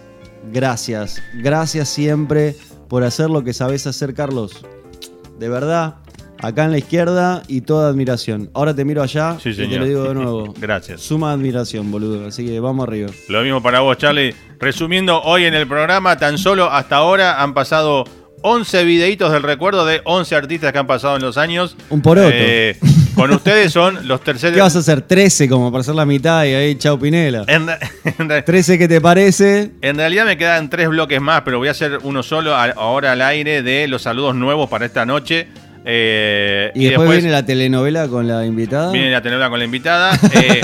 [0.52, 1.22] gracias.
[1.42, 2.56] Gracias siempre
[2.88, 4.66] por hacer lo que sabes hacer, Carlos.
[5.40, 5.96] De verdad,
[6.42, 8.50] acá en la izquierda y toda admiración.
[8.54, 10.54] Ahora te miro allá Sí, y te lo digo de nuevo.
[10.60, 11.02] Gracias.
[11.02, 12.28] Suma admiración, boludo.
[12.28, 13.10] Así que vamos arriba.
[13.30, 14.34] Lo mismo para vos, Charlie.
[14.60, 18.04] Resumiendo, hoy en el programa, tan solo hasta ahora han pasado
[18.44, 21.76] 11 videitos del recuerdo de 11 artistas que han pasado en los años.
[21.90, 22.30] Un poroto.
[22.32, 22.76] Eh,
[23.16, 24.56] con ustedes son los terceros.
[24.56, 25.02] ¿Qué vas a hacer?
[25.02, 27.44] 13 como para hacer la mitad y ahí chau Pinela.
[27.48, 27.68] En,
[28.20, 29.72] en re- 13 que te parece.
[29.82, 33.22] en realidad me quedan tres bloques más, pero voy a hacer uno solo ahora al
[33.22, 35.48] aire de los saludos nuevos para esta noche.
[35.84, 38.92] Eh, Y, después, viene la telenovela con la invitada.
[38.92, 40.18] viene la tenerla con la invitada.
[40.34, 40.62] Eh,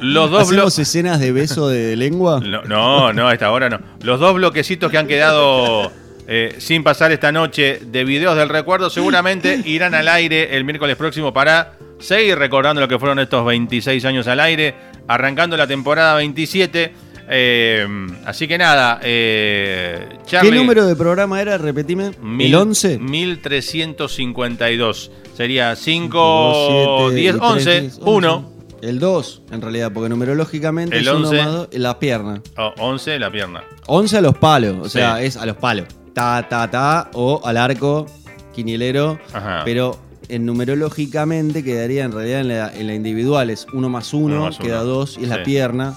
[0.00, 2.40] los dos ¿Hacemos escenas de beso de lengua?
[2.44, 3.78] No, no, no, a esta hora no.
[4.02, 5.90] Los dos bloquecitos que han quedado
[6.28, 10.96] eh, sin pasar esta noche de videos del recuerdo seguramente irán al aire el miércoles
[10.96, 14.74] próximo para seguir recordando lo que fueron estos 26 años al aire,
[15.08, 16.92] arrancando la temporada 27.
[17.28, 17.86] Eh,
[18.24, 21.58] así que nada, eh, ¿Qué Charlie, número de programa era?
[21.58, 22.12] Repetime.
[22.22, 22.98] mil- ¿El 11?
[22.98, 25.10] 1352.
[25.36, 28.50] Sería 5, Dos, siete, 10, y 11, tres, 1.
[28.82, 31.42] El 2, en realidad, porque numerológicamente El es uno 11.
[31.42, 32.40] más dos, en las piernas.
[32.78, 33.64] 11 la pierna.
[33.86, 35.24] 11 a los palos, o sea, Sí.
[35.26, 35.86] es a los palos.
[36.14, 38.06] Ta, ta, ta, o al arco,
[38.54, 39.18] quinielero.
[39.32, 39.62] Ajá.
[39.64, 39.98] Pero
[40.28, 43.50] en numerológicamente quedaría en realidad en la, en la individual.
[43.50, 44.92] Es 1 más 1, Uno más queda uno.
[44.92, 45.36] 2 y es Sí.
[45.36, 45.94] la pierna.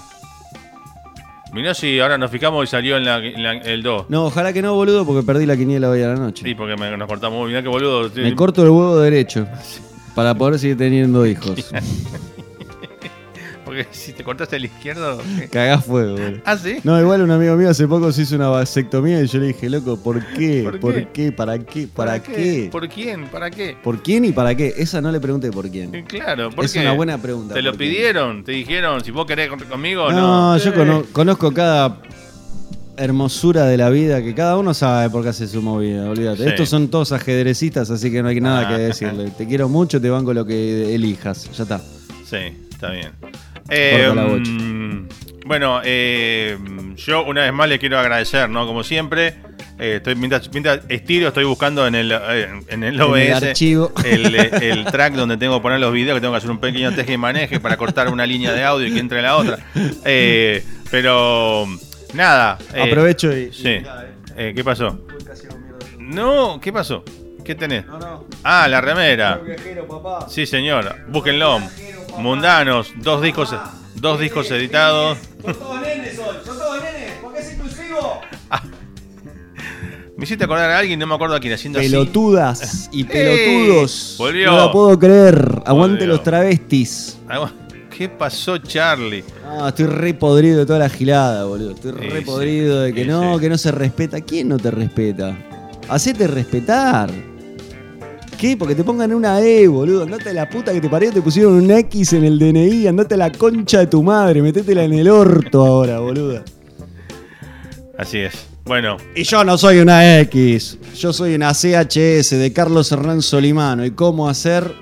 [1.51, 4.05] Mirá si ahora nos fijamos y salió en, la- en la- el 2.
[4.09, 6.43] No, ojalá que no, boludo, porque perdí la quiniela hoy a la noche.
[6.45, 7.47] Sí, porque me- nos cortamos.
[7.47, 8.09] Mirá qué boludo.
[8.15, 9.47] Me corto el huevo derecho
[10.15, 11.71] para poder seguir teniendo hijos.
[13.69, 15.21] Porque si te cortaste el izquierdo.
[15.39, 15.47] ¿qué?
[15.47, 16.41] Cagás fuego, boludo.
[16.43, 16.77] Ah, sí.
[16.83, 19.69] No, igual un amigo mío hace poco se hizo una vasectomía y yo le dije,
[19.69, 20.63] loco, ¿por qué?
[20.63, 21.07] ¿Por ¿Por, qué?
[21.13, 21.31] qué?
[21.31, 21.87] ¿Para qué?
[21.87, 22.69] ¿Para, qué?
[22.71, 23.27] ¿Por quién?
[23.27, 23.77] ¿Para qué?
[23.83, 24.73] ¿Por quién y para qué?
[24.75, 25.91] Esa no le pregunté por Eh, quién.
[26.05, 27.53] Claro, ¿por Es una buena pregunta.
[27.53, 28.43] ¿Te lo pidieron?
[28.43, 30.57] ¿Te dijeron si vos querés con- conmigo No, no?
[30.57, 32.01] yo Eh, cono- conozco cada
[32.97, 36.43] hermosura de la vida que cada uno sabe por qué hace su movida, olvídate.
[36.43, 36.49] Sí.
[36.49, 38.75] Estos son todos ajedrecistas, así que no hay nada Ah.
[38.75, 39.29] que decirle.
[39.37, 41.49] Te quiero mucho, te banco lo que elijas.
[41.55, 41.79] Ya está.
[42.25, 42.37] Sí,
[42.71, 43.11] está bien.
[43.69, 45.05] Eh,
[45.45, 46.57] bueno, eh,
[46.95, 48.67] yo una vez más le quiero agradecer, ¿no?
[48.67, 49.35] Como siempre.
[49.79, 53.33] eh, estoy, mientras, mientras estiro, estoy buscando en el, eh, en el En OBS el
[53.49, 53.91] archivo.
[54.05, 56.59] el, eh, el track donde tengo que poner los videos, que tengo que hacer un
[56.59, 59.57] pequeño teje y maneje para cortar una línea de audio y que entre la otra.
[60.05, 61.65] Eh, pero
[62.13, 62.57] nada.
[62.73, 63.51] eh, Aprovecho y.
[63.53, 63.81] Sí.
[64.37, 65.05] Eh, ¿Qué pasó?
[65.97, 67.03] No, ¿qué pasó?
[67.43, 67.85] ¿Qué tenés?
[67.87, 68.25] No, no.
[68.43, 69.37] Ah, la remera.
[69.37, 70.27] Viajero, papá.
[70.29, 70.95] Sí, señor.
[71.07, 71.59] Búsquenlo.
[72.19, 73.55] Mundanos, dos discos,
[73.95, 75.17] dos discos editados.
[75.43, 78.21] Son todos nenes hoy, son todos nenes, porque es inclusivo.
[80.17, 84.15] Me hiciste acordar a alguien, no me acuerdo a quién, haciendo Pelotudas y pelotudos.
[84.17, 84.51] Volvió.
[84.51, 85.61] No la puedo creer.
[85.65, 86.07] Aguante Volvió.
[86.07, 87.17] los travestis.
[87.29, 87.49] Ah,
[87.97, 89.23] ¿Qué pasó, Charlie?
[89.45, 91.71] Ah, estoy re podrido de toda la gilada, boludo.
[91.71, 92.25] Estoy Sí, re sí.
[92.25, 93.39] podrido de que Sí, no, sí.
[93.41, 94.19] que no se respeta.
[94.21, 95.37] ¿Quién no te respeta?
[95.87, 97.09] Hacete respetar.
[98.39, 98.55] ¿Qué?
[98.55, 100.03] Porque te pongan una E, boludo.
[100.03, 102.87] Andate a la puta que te parió, te pusieron un X en el DNI.
[102.87, 104.41] Andate a la concha de tu madre.
[104.41, 106.43] Metétela en el orto ahora, boludo.
[107.97, 108.33] Así es.
[108.63, 110.77] Bueno, Y yo no soy una X.
[110.97, 113.83] Yo soy una CHS de Carlos Hernán Solimano.
[113.85, 114.73] ¿Y cómo hacer?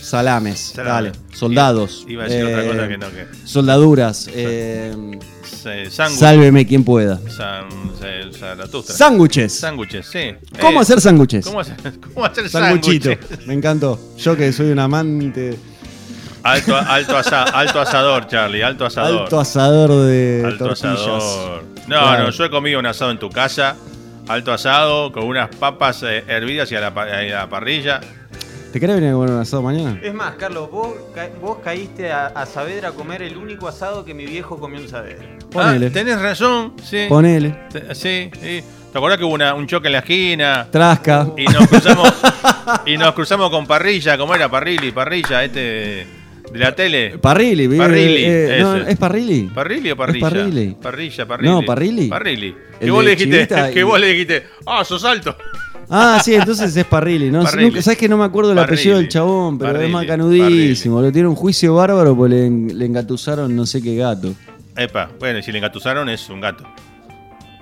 [0.00, 0.58] Salames.
[0.74, 0.90] Salame.
[1.10, 1.12] Dale.
[1.34, 2.04] Soldados.
[2.08, 3.26] Iba a decir otra Eh, cosa que no, que.
[3.46, 4.28] Soldaduras.
[4.32, 5.18] eh,
[5.90, 7.18] sálveme quien pueda.
[7.28, 8.94] San- se- Zaratustra.
[8.94, 9.58] Sándwiches.
[9.58, 10.34] Sándwiches, sí.
[10.60, 11.44] ¿Cómo Eh, hacer sándwiches?
[11.46, 11.76] ¿Cómo hacer,
[12.14, 13.10] cómo hacer Sanguchito.
[13.10, 13.46] sándwiches?
[13.46, 13.98] Me encantó.
[14.18, 15.58] Yo que soy un amante.
[16.42, 19.22] Alto, alto, asa- alto asador, Charlie, alto asador.
[19.22, 20.92] Alto asador de Alto tortillas.
[21.00, 21.64] asador.
[21.88, 22.24] No, Claro.
[22.24, 23.76] no, yo he comido un asado en tu casa.
[24.28, 28.00] Alto asado, con unas papas eh, hervidas y a la, pa- y a la parrilla.
[28.72, 29.98] ¿Te querés venir a comer un asado mañana?
[30.02, 34.04] Es más, Carlos, vos, ca- vos caíste a, a Saavedra a comer el único asado
[34.04, 35.24] que mi viejo comió en Saavedra.
[35.50, 35.86] Ponele.
[35.86, 37.06] Ah, tenés razón, sí.
[37.08, 37.54] Ponele.
[37.94, 38.60] Sí, sí.
[38.92, 40.68] ¿Te acordás que hubo una- un choque en la esquina?
[40.70, 41.28] Trasca.
[41.38, 42.12] Y nos cruzamos
[42.84, 44.50] y nos cruzamos con parrilla, ¿cómo era?
[44.50, 45.60] Parrilli, parrilla, este
[46.52, 47.18] de la tele.
[47.18, 48.76] Parrilli, Parrilli, eh, no.
[48.76, 49.42] ¿Es Parrilli?
[49.54, 50.26] ¿Parrilli o parrilla?
[50.28, 50.74] Es Parrilli.
[50.80, 51.50] Parrilla, parrilli.
[51.52, 52.08] No, Parrilli.
[52.08, 52.54] Parrilli.
[52.80, 55.36] Que vos le dijiste, que y- vos le dijiste, ah, sos alto.
[55.90, 57.30] Ah, sí, entonces es Parrilli.
[57.30, 57.42] ¿no?
[57.44, 57.68] Parrilli.
[57.70, 59.58] Nunca- ¿Sabes que no me acuerdo el apellido del chabón?
[59.58, 61.00] Pero es Parrilli, macanudísimo.
[61.00, 64.32] Lo tiene un juicio bárbaro porque le, le engatusaron no sé qué gato.
[64.76, 66.64] Epa, bueno, si le engatusaron es un gato.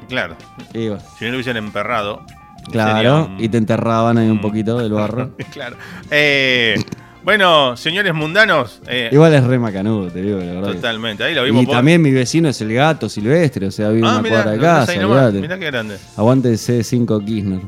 [0.09, 0.37] Claro,
[0.73, 0.79] si
[1.25, 2.23] no lo hubiesen emperrado.
[2.71, 5.31] Claro, un- y te enterraban ahí un poquito del barro.
[5.53, 5.77] Claro.
[6.11, 6.75] Eh,
[7.27, 10.73] bueno, señores mundanos, eh, Igual es re macanudo, te digo, la verdad.
[10.75, 11.65] totalmente, ahí lo vimos.
[11.65, 14.53] Y también mi vecino es el gato silvestre, o sea, vive ah, una mirá, cuadra
[14.53, 15.31] de casa.
[15.41, 15.97] mirá qué grande.
[16.17, 17.61] Aguante el C5 Kirchner.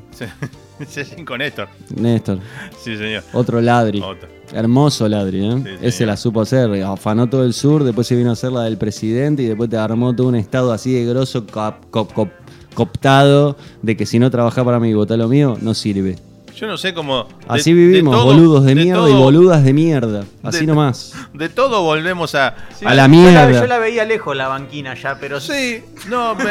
[0.88, 1.68] Sí, sí, con Néstor.
[1.96, 2.38] Néstor,
[2.80, 3.24] Sí, señor.
[3.32, 4.00] otro ladri.
[4.00, 4.28] Otro.
[4.52, 5.56] Hermoso ladri, ¿eh?
[5.64, 6.70] Sí, Ese la supo hacer.
[6.84, 9.76] Afanó todo el sur, después se vino a hacer la del presidente y después te
[9.76, 12.30] armó todo un estado así de grosso, cop- cop- cop-
[12.74, 16.16] cooptado, de que si no trabajás para mí y votás lo mío, no sirve.
[16.60, 17.28] Yo no sé cómo.
[17.46, 20.24] Así de vivimos, todo- boludos de, mierda y boludas de mierda.
[20.42, 21.14] Así de- nomás.
[21.32, 22.54] De todo volvemos a.
[22.84, 23.46] A la Yo mierda.
[23.48, 26.44] la, yo la veía lejos la banquina ya, pero Sí, no, me-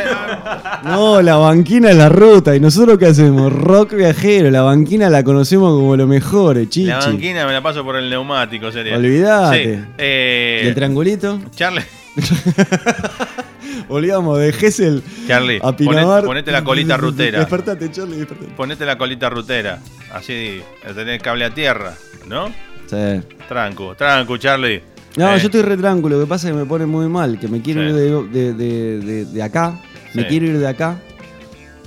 [0.89, 2.55] No, la banquina es la ruta.
[2.55, 3.51] ¿Y nosotros qué hacemos?
[3.51, 4.49] Rock viajero.
[4.49, 6.85] La banquina la conocemos como lo mejor, eh, chichi.
[6.87, 8.95] la banquina me la paso por el neumático, sería.
[8.95, 9.75] Olvidate.
[9.75, 11.39] Sí, eh, ¿Y el triangulito?
[11.55, 11.83] Charlie,
[13.89, 16.23] Olvidamos de Gessel Charlie, a Pinamar.
[16.23, 17.39] ponete la colita rutera.
[17.39, 18.51] Despertate, Charlie, despertate.
[18.55, 19.79] Ponete la colita rutera.
[20.13, 20.61] Así
[20.95, 21.93] tenés cable a tierra,
[22.27, 22.47] ¿no?
[22.87, 23.21] Sí.
[23.47, 24.81] Tranco, tranco, Charlie.
[25.17, 26.17] No, Eh, yo estoy re tranquilo.
[26.17, 27.39] Lo que pasa es que me pone muy mal.
[27.39, 27.87] Que me quiero Sí.
[27.87, 29.79] ir de, de- de- de- de acá.
[30.13, 30.99] Me quiero ir de acá.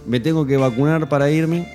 [0.07, 1.72] Me tengo que vacunar para irme.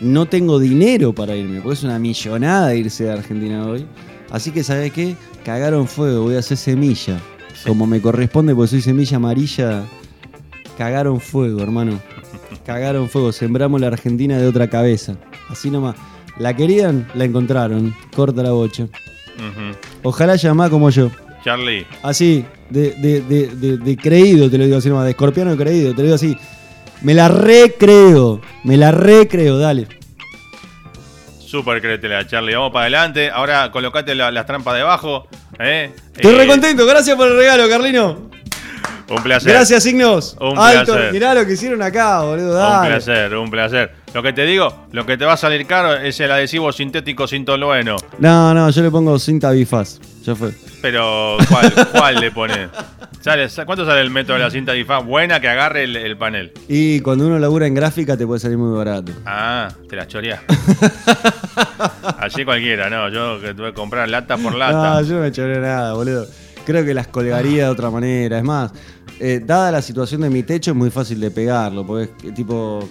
[0.00, 1.60] No tengo dinero para irme.
[1.60, 3.84] Porque es una millonada irse de Argentina hoy.
[4.30, 5.16] Así que, ¿sabes qué?
[5.44, 6.22] Cagaron fuego.
[6.22, 7.18] Voy a hacer semilla.
[7.68, 9.82] Como me corresponde, porque soy semilla amarilla.
[10.78, 11.98] Cagaron fuego, hermano.
[12.64, 13.32] Cagaron fuego.
[13.32, 15.16] Sembramos la Argentina de otra cabeza.
[15.48, 15.96] Así nomás.
[16.38, 17.94] La querían, la encontraron.
[18.14, 18.86] Corta la bocha.
[20.02, 21.10] Ojalá llamá como yo.
[21.44, 25.56] Charlie, Así, de, de, de, de- de creído, te lo digo así nomás, de escorpiano
[25.56, 26.36] creído, te lo digo así.
[27.02, 29.86] Me la recreo, me la recreo, dale.
[31.38, 32.54] súper créetela, Charlie.
[32.54, 33.30] Vamos para adelante.
[33.30, 35.28] Ahora colocate la- las trampas debajo.
[35.58, 35.90] ¿Eh?
[36.16, 38.30] Estoy Eh, re contento, gracias por el regalo, Carlino.
[39.08, 39.52] Un placer.
[39.52, 40.36] Gracias, signos.
[40.40, 41.12] Un Alto, placer.
[41.12, 42.88] mirá lo que hicieron acá, boludo, Un dale.
[42.88, 43.92] placer, un placer.
[44.16, 47.26] Lo que te digo, lo que te va a salir caro es el adhesivo sintético
[47.28, 47.96] sin tolueno.
[48.18, 50.52] No, no, yo le pongo cinta bifaz, ya fue.
[50.80, 52.70] Pero, ¿cuál, cuál le pones?
[53.20, 55.04] Sale- ¿Cuánto sale el método de la cinta difaz?
[55.04, 56.50] Buena que agarre el, el panel.
[56.66, 59.12] Y cuando uno labura en gráfica te puede salir muy barato.
[59.26, 60.40] Ah, te la choreás.
[62.18, 63.10] Allí cualquiera, no.
[63.10, 65.02] Yo que tuve que comprar lata por No, lata.
[65.02, 66.26] yo no me choré nada, boludo.
[66.64, 68.38] Creo que las colgaría de otra manera.
[68.38, 68.72] Es más,
[69.20, 72.88] eh, dada la situación de mi techo, es muy fácil de pegarlo, porque es tipo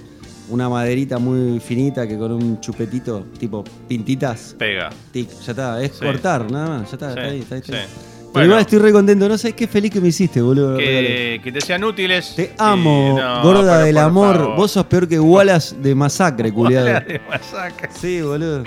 [0.50, 4.90] una maderita muy finita que con un chupetito, tipo pintitas, Pega.
[5.12, 5.82] tic, ya está.
[5.84, 6.06] Es Sí.
[6.06, 7.62] cortar, nada más, ya está, Sí, está ahí, está ahí.
[7.62, 7.86] está ahí.
[8.34, 8.48] Bueno.
[8.48, 10.78] igual estoy re contento, no sabes qué feliz que me hiciste, boludo.
[10.78, 12.34] Que, que te sean útiles.
[12.36, 14.36] Te amo, no, gorda del amor.
[14.38, 14.56] favor.
[14.58, 16.86] Vos sos peor que Wallace de masacre, culiado.
[16.88, 17.90] Bola de masacre.
[17.98, 18.64] Sí, boludo.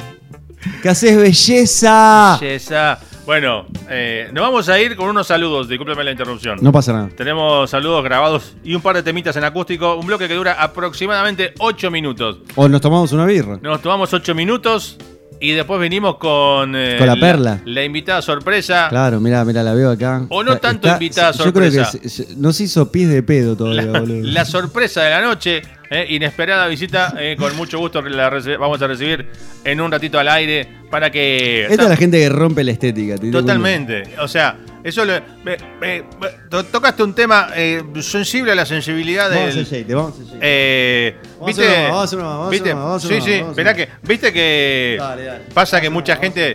[0.82, 2.38] ¿Qué haces, belleza?
[2.40, 2.98] Belleza.
[3.28, 5.68] Bueno, eh, nos vamos a ir con unos saludos.
[5.68, 6.56] Discúlpeme la interrupción.
[6.62, 7.10] No pasa nada.
[7.14, 9.96] Tenemos saludos grabados y un par de temitas en acústico.
[9.96, 12.38] Un bloque que dura aproximadamente 8 minutos.
[12.56, 13.58] O nos tomamos una birra.
[13.60, 14.96] Nos tomamos 8 minutos
[15.40, 16.74] y después venimos con.
[16.76, 17.60] eh, Con la perla.
[17.64, 18.86] La, invitada sorpresa.
[18.88, 20.26] Claro, mirá, mirá, la veo acá.
[20.30, 21.98] O no tanto invitada Yo creo que sorpresa.
[22.02, 24.20] se- se- nos hizo pis de pedo todavía, La, boludo.
[24.26, 25.62] la sorpresa de la noche.
[25.90, 27.14] eh, inesperada visita.
[27.18, 28.28] eh, con mucho gusto la
[28.58, 29.26] vamos a recibir
[29.64, 31.64] en un ratito al aire para que.
[31.64, 33.16] Esta es la gente que rompe la estética.
[33.16, 34.02] Totalmente.
[34.20, 38.64] O sea, Eso le- me- me- me- to- tocaste un tema eh, sensible a la
[38.64, 40.38] sensibilidad Vamos a shade, vamos a hacer shade.
[40.40, 41.82] Eh, Vamos a ¿Viste?
[41.88, 42.72] vamos a vamos a ¿Viste?
[42.74, 43.42] vamos sí, sí.
[43.56, 43.74] una.
[43.74, 43.88] que.
[44.02, 45.44] ¿Viste que Dale, dale.
[45.52, 46.54] pasa que mucha gente.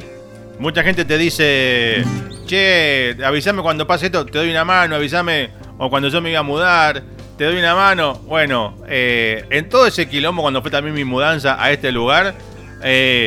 [0.60, 2.04] Mucha gente te dice.
[2.46, 5.50] Che, avísame cuando pase esto, te doy una mano, avísame.
[5.78, 7.02] O cuando yo me iba a mudar,
[7.38, 8.14] te doy una mano.
[8.26, 12.36] Bueno, eh, en todo ese quilombo, cuando fue también mi mudanza a este lugar.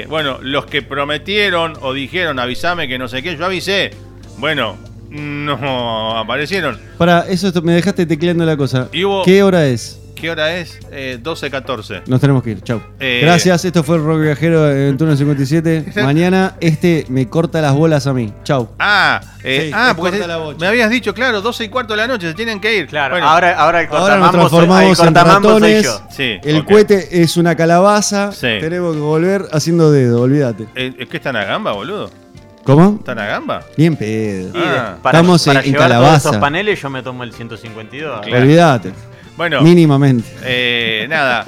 [0.09, 3.91] bueno, los que prometieron o dijeron avísame que no sé qué, yo avisé.
[4.39, 4.77] Bueno,
[5.11, 6.79] no aparecieron.
[6.99, 8.89] Para, eso me dejaste tecleando la cosa.
[8.93, 10.01] Y hubo- ¿Qué hora es?
[10.15, 10.79] ¿Qué hora es?
[10.91, 12.05] Eh, 12.14.
[12.07, 12.81] Nos tenemos que ir, chau.
[12.99, 15.93] Eh, Gracias, esto fue el Rock Viajero en turno 57.
[16.03, 18.33] Mañana este me corta las bolas a mí.
[18.43, 18.71] Chau.
[18.79, 20.59] Ah, eh, Sí, ah porque corta la bocha.
[20.59, 22.87] me habías dicho, claro, 12 y cuarto de la noche, se tienen que ir.
[22.87, 25.85] Claro, Bueno, ahora, ahora el Ahora nos cortamambo soy- transformamos el en cortamambo soy ratones.
[25.85, 26.01] yo.
[26.11, 26.65] Sí, El ok.
[26.67, 28.33] cohete es una calabaza.
[28.33, 28.49] Sí.
[28.59, 30.67] Tenemos que volver haciendo dedo, olvídate.
[30.77, 32.11] Eh, ¿Es que están a gamba, boludo?
[32.67, 32.97] ¿Cómo?
[32.99, 33.63] ¿Están a gamba?
[33.77, 34.53] Bien pedo.
[34.57, 34.97] Ah.
[35.03, 36.29] para, Estamos para en- en llevar todos calabaza.
[36.31, 38.21] esos paneles yo me tomo el 152.
[38.27, 38.43] Claro.
[38.43, 38.93] Olvídate.
[39.37, 40.29] Bueno, Mínimamente.
[40.43, 41.45] eh, nada.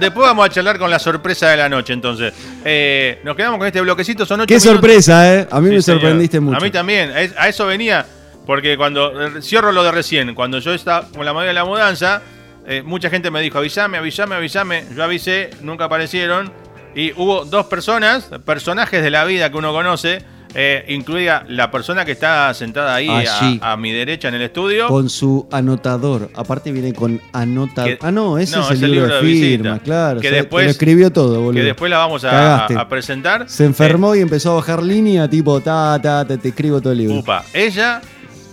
[0.00, 2.32] Después vamos a charlar con la sorpresa de la noche, entonces.
[2.64, 4.72] Eh, nos quedamos con este bloquecito, son ocho Qué minutos.
[4.72, 5.46] sorpresa, ¿eh?
[5.50, 6.00] A mí Sí, me señor.
[6.00, 6.56] sorprendiste mucho.
[6.56, 7.10] A mí también.
[7.16, 8.04] Es- A eso venía.
[8.46, 9.20] Porque cuando.
[9.38, 10.34] eh, Cierro lo de recién.
[10.34, 12.22] Cuando yo estaba con la mayoría de la mudanza,
[12.66, 14.84] eh, mucha gente me dijo: avísame, avísame, avísame.
[14.96, 16.50] Yo avisé, nunca aparecieron.
[16.94, 20.24] Y hubo dos personas, personajes de la vida que uno conoce,
[20.54, 24.88] eh, incluida la persona que está sentada ahí a, a mi derecha en el estudio.
[24.88, 26.30] Con su anotador.
[26.34, 27.98] Aparte viene con anotador.
[28.00, 30.20] Ah, no, ese no, es el libro, de firmas, claro.
[30.20, 31.54] Que o sea, después- lo escribió todo, boludo.
[31.54, 33.48] que después la vamos a, presentar.
[33.48, 36.98] Se enfermó y empezó a bajar línea, tipo, ta, ta, ta, te escribo todo el
[36.98, 37.18] Eh, libro.
[37.20, 38.00] upa, ella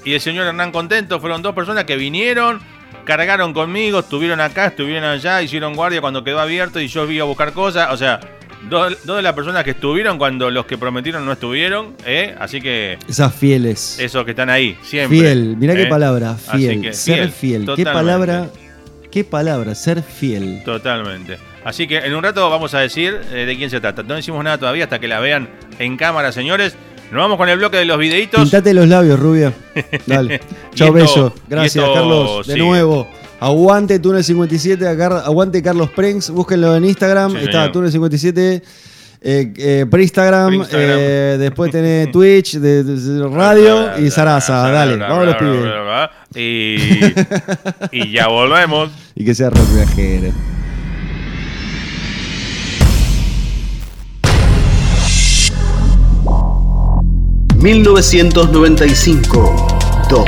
[0.05, 2.59] y el señor Hernán Contento fueron dos personas que vinieron,
[3.05, 7.23] cargaron conmigo, estuvieron acá, estuvieron allá, hicieron guardia cuando quedó abierto y yo vi a
[7.23, 7.89] buscar cosas.
[7.91, 8.19] O sea,
[8.69, 11.95] dos, dos de las personas que estuvieron cuando los que prometieron no estuvieron.
[12.05, 12.35] ¿eh?
[12.39, 13.99] Así que Esas fieles.
[13.99, 15.19] esos que están ahí, siempre.
[15.19, 15.87] Fiel, mirá qué ¿eh?
[15.87, 16.81] palabra, fiel.
[16.81, 17.75] que ser fiel, fiel.
[17.75, 18.49] Qué palabra,
[19.11, 20.61] qué palabra, ser fiel.
[20.63, 21.37] Totalmente.
[21.63, 24.01] Así que en un rato vamos a decir eh, de quién se trata.
[24.03, 25.49] No decimos nada todavía hasta que la vean
[25.79, 26.75] en cámara, señores.
[27.11, 28.41] Nos vamos con el bloque de los videitos.
[28.41, 29.53] Pintate los labios, rubia.
[30.05, 30.41] Dale.
[30.75, 32.47] Chao, y Gracias, Carlos.
[32.47, 32.65] De sigue.
[32.65, 33.07] nuevo.
[33.39, 36.29] Aguante Túnel 57, agar- aguante Carlos Prenks.
[36.31, 37.31] Búsquenlo en Instagram.
[37.31, 37.71] Sí, Está señor.
[37.71, 38.63] Túnel 57.
[39.19, 40.89] Eh, eh, por Instagram, Por Instagram.
[40.99, 44.69] eh, después tenés Twitch, de, de radio y Sarasa.
[44.71, 45.71] Dale, vamos los pibes.
[46.35, 46.77] Y,
[47.91, 48.89] y ya volvemos.
[49.15, 50.31] Y que sea rock viajero.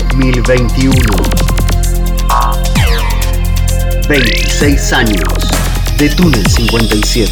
[0.09, 1.38] ...1995-2021...
[4.09, 5.23] ...26 años...
[5.99, 7.31] ...de Túnel 57...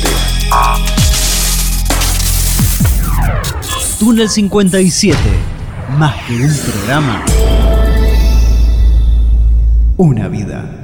[3.99, 5.17] Túnel 57.
[5.97, 7.25] Más que un programa.
[9.97, 10.76] Una vida.